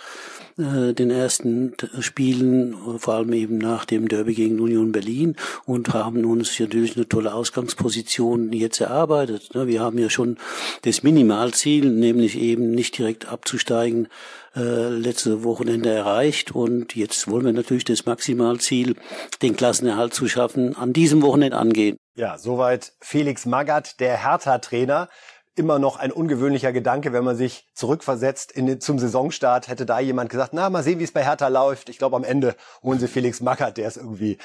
[0.59, 5.37] äh, den ersten Spielen, vor allem eben nach dem Derby gegen Union Berlin
[5.67, 9.55] und haben uns natürlich eine tolle Ausgangsposition jetzt erarbeitet.
[9.55, 9.69] ne.
[9.69, 10.37] Wir haben ja schon
[10.83, 14.09] das Minimalziel, nämlich eben nicht direkt abzusteigen,
[14.57, 18.97] äh, letzte Wochenende erreicht und jetzt wollen wir natürlich das Maximalziel,
[19.43, 21.97] den Klassenerhalt zu schaffen, an diesem Wochenende angehen.
[22.15, 25.09] Ja, soweit Felix Magath, der Hertha-Trainer.
[25.55, 29.99] Immer noch ein ungewöhnlicher Gedanke, wenn man sich zurückversetzt in den, zum Saisonstart, hätte da
[29.99, 31.89] jemand gesagt, na, mal sehen, wie es bei Hertha läuft.
[31.89, 34.39] Ich glaube, am Ende holen sie Felix Magath, der es irgendwie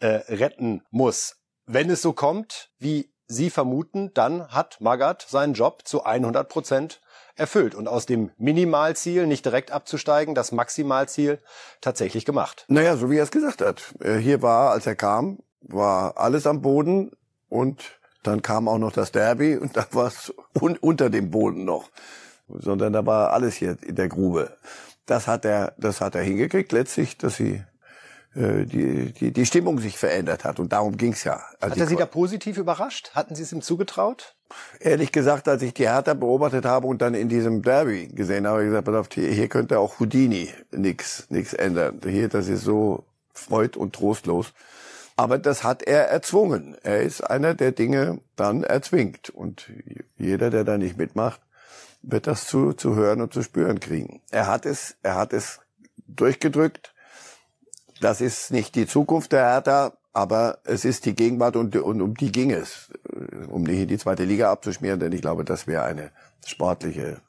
[0.00, 1.36] äh, retten muss.
[1.66, 7.00] Wenn es so kommt, wie Sie vermuten, dann hat Magath seinen Job zu 100 Prozent
[7.38, 11.38] erfüllt und aus dem Minimalziel, nicht direkt abzusteigen, das Maximalziel
[11.80, 12.64] tatsächlich gemacht.
[12.68, 13.94] Naja, so wie er es gesagt hat.
[14.00, 17.12] Äh, Hier war, als er kam, war alles am Boden
[17.48, 21.64] und dann kam auch noch das Derby und da war es un unter dem Boden
[21.64, 21.90] noch.
[22.48, 24.56] Sondern da war alles hier in der Grube.
[25.06, 27.62] Das hat er, das hat er hingekriegt letztlich, dass sie
[28.34, 30.60] die, die, die Stimmung sich verändert hat.
[30.60, 31.40] Und darum ging's ja.
[31.60, 33.10] Also Hat er Sie da positiv überrascht?
[33.14, 34.36] Hatten Sie es ihm zugetraut?
[34.80, 38.56] Ehrlich gesagt, als ich die Hertha beobachtet habe und dann in diesem Derby gesehen habe,
[38.56, 42.00] habe ich gesagt, pass auf, hier, hier könnte auch Houdini nix, nix ändern.
[42.04, 44.52] Hier, das ist so freud- und trostlos.
[45.16, 46.76] Aber das hat er erzwungen.
[46.82, 49.30] Er ist einer, der Dinge dann erzwingt.
[49.30, 49.68] Und
[50.16, 51.40] jeder, der da nicht mitmacht,
[52.02, 54.20] wird das zu, zu hören und zu spüren kriegen.
[54.30, 55.60] Er hat es, er hat es
[56.06, 56.94] durchgedrückt.
[58.00, 62.14] Das ist nicht die Zukunft der Hertha, aber es ist die Gegenwart und, und um
[62.16, 65.66] die ging es, äh, um nicht in die zweite Liga abzuschmieren, denn ich glaube, das
[65.66, 66.10] wäre eine
[66.46, 67.20] sportliche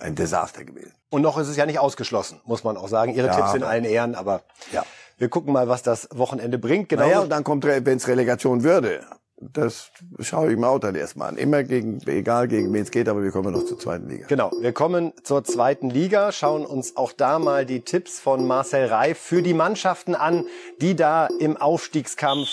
[0.00, 0.92] ein Desaster gewesen.
[1.08, 3.14] Und noch ist es ja nicht ausgeschlossen, muss man auch sagen.
[3.14, 4.42] Ihre Ja, Tipps in allen Ehren, aber
[4.72, 4.84] Ja.
[5.16, 6.90] wir gucken mal, was das Wochenende bringt.
[6.90, 7.02] Genau.
[7.06, 9.00] Naja, und dann kommt, wenn es Relegation würde,
[9.40, 11.36] das schaue ich mir auch dann erstmal an.
[11.36, 14.26] Immer gegen, egal gegen wen es geht, aber wir kommen noch zur zweiten Liga.
[14.26, 18.86] Genau, wir kommen zur zweiten Liga, schauen uns auch da mal die Tipps von Marcel
[18.86, 20.44] Reif für die Mannschaften an,
[20.80, 22.48] die da im Aufstiegskampf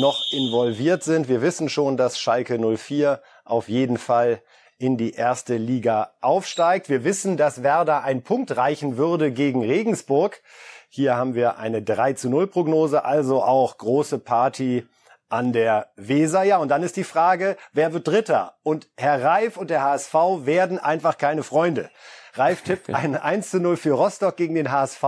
[0.00, 1.28] noch involviert sind.
[1.28, 4.40] Wir wissen schon, dass Schalke 04 auf jeden Fall
[4.78, 6.88] in die erste Liga aufsteigt.
[6.88, 10.40] Wir wissen, dass Werder einen Punkt reichen würde gegen Regensburg.
[10.88, 14.86] Hier haben wir eine 3 zu 0 Prognose, also auch große Party
[15.30, 16.42] an der Weser.
[16.42, 18.56] Ja, und dann ist die Frage, wer wird Dritter?
[18.62, 20.14] Und Herr Reif und der HSV
[20.44, 21.90] werden einfach keine Freunde.
[22.34, 25.02] Reif tippt ein 1 zu 0 für Rostock gegen den HSV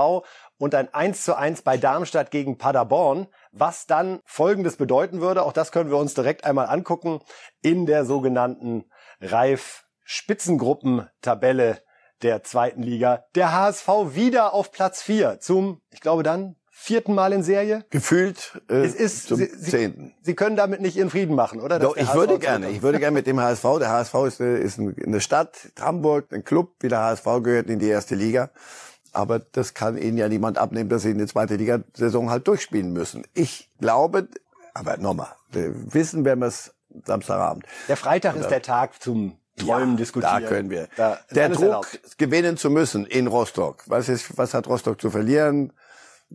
[0.59, 5.43] und ein 1 zu 1 bei Darmstadt gegen Paderborn, was dann Folgendes bedeuten würde.
[5.43, 7.21] Auch das können wir uns direkt einmal angucken
[7.61, 8.85] in der sogenannten
[9.21, 11.83] Reif Spitzengruppentabelle
[12.23, 13.25] der zweiten Liga.
[13.35, 17.85] Der HSV wieder auf Platz 4 zum, ich glaube dann, vierten Mal in Serie.
[17.91, 20.15] Gefühlt äh, Es ist, zum Sie, zehnten.
[20.23, 21.79] Sie können damit nicht Ihren Frieden machen, oder?
[21.79, 23.65] Doch, der ich HSV würde gerne, ich würde gerne mit dem HSV.
[23.79, 27.79] Der HSV ist eine, ist eine Stadt, Hamburg, ein Club, wie der HSV gehört in
[27.79, 28.51] die erste Liga.
[29.13, 32.93] Aber das kann ihnen ja niemand abnehmen, dass sie in die zweite Liga-Saison halt durchspielen
[32.93, 33.25] müssen.
[33.35, 34.27] Ich glaube,
[34.75, 36.75] aber nochmal, wir wissen, wir es
[37.05, 37.65] Samstagabend.
[37.89, 40.43] Der Freitag ist der Tag zum Träumen diskutieren.
[40.43, 40.89] Da können wir.
[40.97, 42.19] Da der Druck, erlaubt.
[42.19, 43.85] gewinnen zu müssen in Rostock.
[43.87, 45.73] Was ist, was hat Rostock zu verlieren?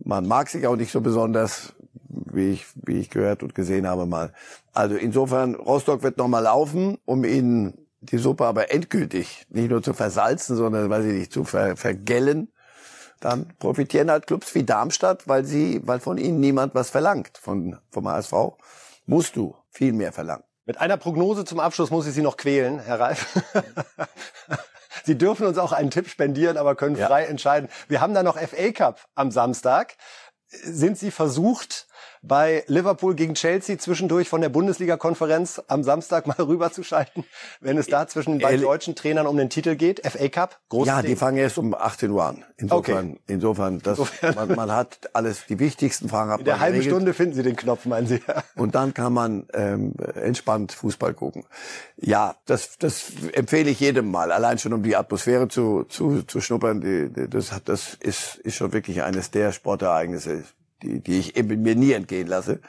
[0.04, 1.74] Man mag sich auch nicht so besonders,
[2.08, 4.32] wie ich, wie ich gehört und gesehen habe mal.
[4.72, 9.92] Also insofern, Rostock wird nochmal laufen, um ihnen die Suppe aber endgültig nicht nur zu
[9.92, 12.52] versalzen, sondern, weiß ich nicht, zu ver, vergällen.
[13.20, 17.36] Dann profitieren halt Clubs wie Darmstadt, weil sie, weil von ihnen niemand was verlangt.
[17.38, 18.32] Von, vom HSV
[19.06, 20.44] musst du viel mehr verlangen.
[20.66, 23.42] Mit einer Prognose zum Abschluss muss ich Sie noch quälen, Herr Reif.
[25.08, 27.06] Sie dürfen uns auch einen Tipp spendieren, aber können Ja.
[27.06, 27.70] frei entscheiden.
[27.88, 29.96] Wir haben da noch FA Cup am Samstag.
[30.48, 31.87] Sind Sie versucht,
[32.22, 37.24] bei Liverpool gegen Chelsea zwischendurch von der Bundesliga-Konferenz am Samstag mal rüberzuschalten,
[37.60, 40.00] wenn es da zwischen den beiden deutschen Trainern um den Titel geht?
[40.06, 40.58] FA Cup?
[40.68, 41.10] Großes Ja, Ding.
[41.10, 42.44] die fangen erst um 18 Uhr an.
[42.56, 43.98] Insofern, insofern, das,
[44.34, 46.82] Man, man hat alles, die wichtigsten Fragen hat In der halben.
[46.82, 48.20] Stunde finden Sie den Knopf, meinen Sie?
[48.56, 51.44] Und dann kann man ähm, entspannt Fußball gucken.
[51.96, 54.32] Ja, das, das empfehle ich jedem mal.
[54.32, 56.80] Allein schon um die Atmosphäre zu, zu, zu schnuppern.
[56.80, 60.44] Die, die, das, das ist, ist schon wirklich eines der Sportereignisse,
[60.82, 62.60] die, die ich eben mir nie entgehen lasse.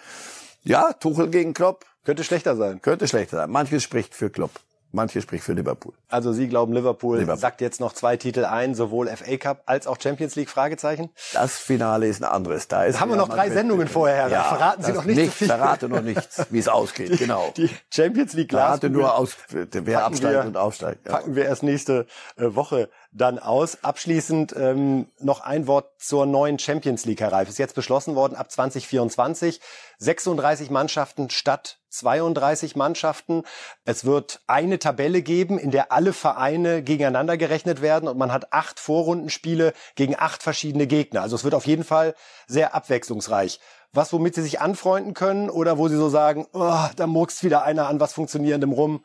[0.64, 2.82] Ja, Tuchel gegen Klopp Könnte schlechter sein.
[2.82, 3.52] könnte schlechter sein.
[3.52, 4.60] Manches spricht für Klopp,
[4.92, 5.94] manches spricht für Liverpool.
[6.08, 7.40] Also Sie glauben, Liverpool, Liverpool.
[7.40, 10.50] sagt jetzt noch zwei Titel ein, sowohl FA Cup als auch Champions League?
[10.50, 11.10] Fragezeichen.
[11.34, 12.68] Das Finale ist ein anderes.
[12.68, 14.44] Da ist Da haben wir noch drei Sendungen vorher, Herr Ja.
[14.44, 15.48] Verraten Sie noch nicht zu viel.
[15.48, 17.18] Verrate noch nichts, wie es ausgeht.
[17.20, 17.54] Genau.
[17.58, 21.06] Die Champions League Verrate nur aus, wer absteigt wir- und aufsteigt.
[21.06, 21.12] Ja.
[21.14, 22.06] packen wir erst nächste
[22.38, 23.84] äh, Woche dann aus.
[23.84, 27.50] Abschließend ähm, noch ein Wort zur neuen Champions League, Herr Reif.
[27.50, 29.60] Ist jetzt beschlossen worden ab 2024.
[30.00, 33.44] 36 Mannschaften statt 32 Mannschaften.
[33.84, 38.54] Es wird eine Tabelle geben, in der alle Vereine gegeneinander gerechnet werden und man hat
[38.54, 41.22] acht Vorrundenspiele gegen acht verschiedene Gegner.
[41.22, 42.16] Also es wird auf jeden Fall
[42.48, 43.60] sehr abwechslungsreich.
[43.92, 47.64] Was, womit Sie sich anfreunden können oder wo Sie so sagen, oh, da murkst wieder
[47.64, 49.04] einer an was Funktionierendem rum.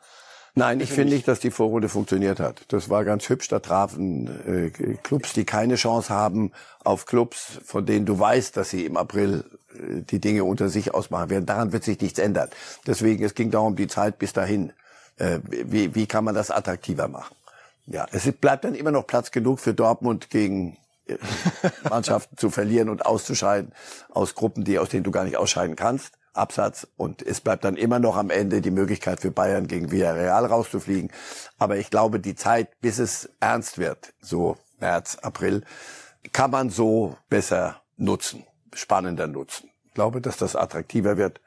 [0.57, 2.61] Nein, ich finde nicht, dass die Vorrunde funktioniert hat.
[2.69, 3.49] Das war ganz hübsch.
[3.49, 4.69] Da trafen äh,
[5.03, 9.43] Clubs, die keine Chance haben, auf Clubs, von denen du weißt, dass sie im April
[10.09, 11.45] die Dinge unter sich ausmachen werden.
[11.45, 12.49] Daran wird sich nichts ändern.
[12.87, 14.73] Deswegen, es ging darum, die Zeit bis dahin.
[15.17, 17.35] Äh, wie, wie kann man das attraktiver machen?
[17.85, 21.17] Ja, es bleibt dann immer noch Platz genug für Dortmund gegen äh,
[21.89, 23.71] Mannschaften zu verlieren und auszuscheiden
[24.09, 26.13] aus Gruppen, die aus denen du gar nicht ausscheiden kannst.
[26.33, 30.45] Absatz und es bleibt dann immer noch am Ende die Möglichkeit für Bayern gegen Villarreal
[30.45, 31.11] rauszufliegen.
[31.57, 35.63] Aber ich glaube, die Zeit, bis es ernst wird, so März, April,
[36.33, 38.43] kann man so besser nutzen,
[38.75, 39.69] spannender nutzen.
[39.87, 41.39] Ich glaube, dass das attraktiver wird.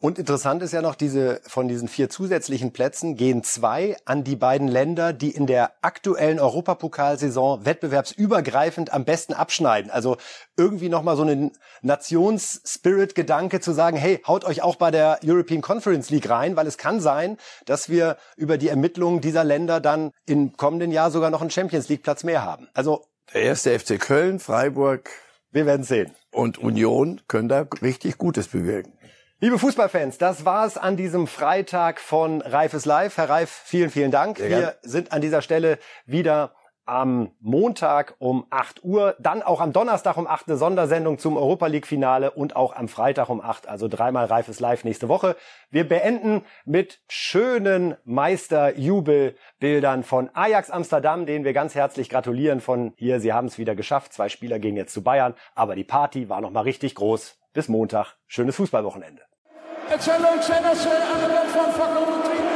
[0.00, 4.36] Und interessant ist ja noch, diese, von diesen vier zusätzlichen Plätzen gehen zwei an die
[4.36, 9.90] beiden Länder, die in der aktuellen Europapokalsaison wettbewerbsübergreifend am besten abschneiden.
[9.90, 10.16] Also
[10.56, 11.50] irgendwie nochmal so einen
[11.82, 16.78] Nations-Spirit-Gedanke zu sagen, hey, haut euch auch bei der European Conference League rein, weil es
[16.78, 17.36] kann sein,
[17.66, 21.88] dass wir über die Ermittlungen dieser Länder dann im kommenden Jahr sogar noch einen Champions
[21.88, 22.68] League-Platz mehr haben.
[22.72, 23.04] Also
[23.34, 25.10] Der erste FC Köln, Freiburg
[25.50, 26.14] wir werden sehen.
[26.38, 28.92] Und Union können da richtig Gutes bewirken.
[29.40, 33.16] Liebe Fußballfans, das war's an diesem Freitag von Reif ist live.
[33.16, 34.38] Herr Reif, vielen, vielen Dank.
[34.38, 36.54] Wir sind an dieser Stelle wieder
[36.88, 41.66] am Montag um 8 Uhr, dann auch am Donnerstag um 8 eine Sondersendung zum Europa
[41.66, 45.36] League Finale und auch am Freitag um 8, also dreimal reifes Live nächste Woche.
[45.70, 53.20] Wir beenden mit schönen Meisterjubelbildern von Ajax Amsterdam, denen wir ganz herzlich gratulieren von hier.
[53.20, 54.14] Sie haben es wieder geschafft.
[54.14, 57.38] Zwei Spieler gehen jetzt zu Bayern, aber die Party war noch mal richtig groß.
[57.52, 58.16] Bis Montag.
[58.26, 59.22] Schönes Fußballwochenende.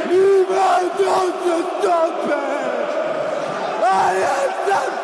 [0.09, 0.89] Überall
[3.93, 5.02] Lions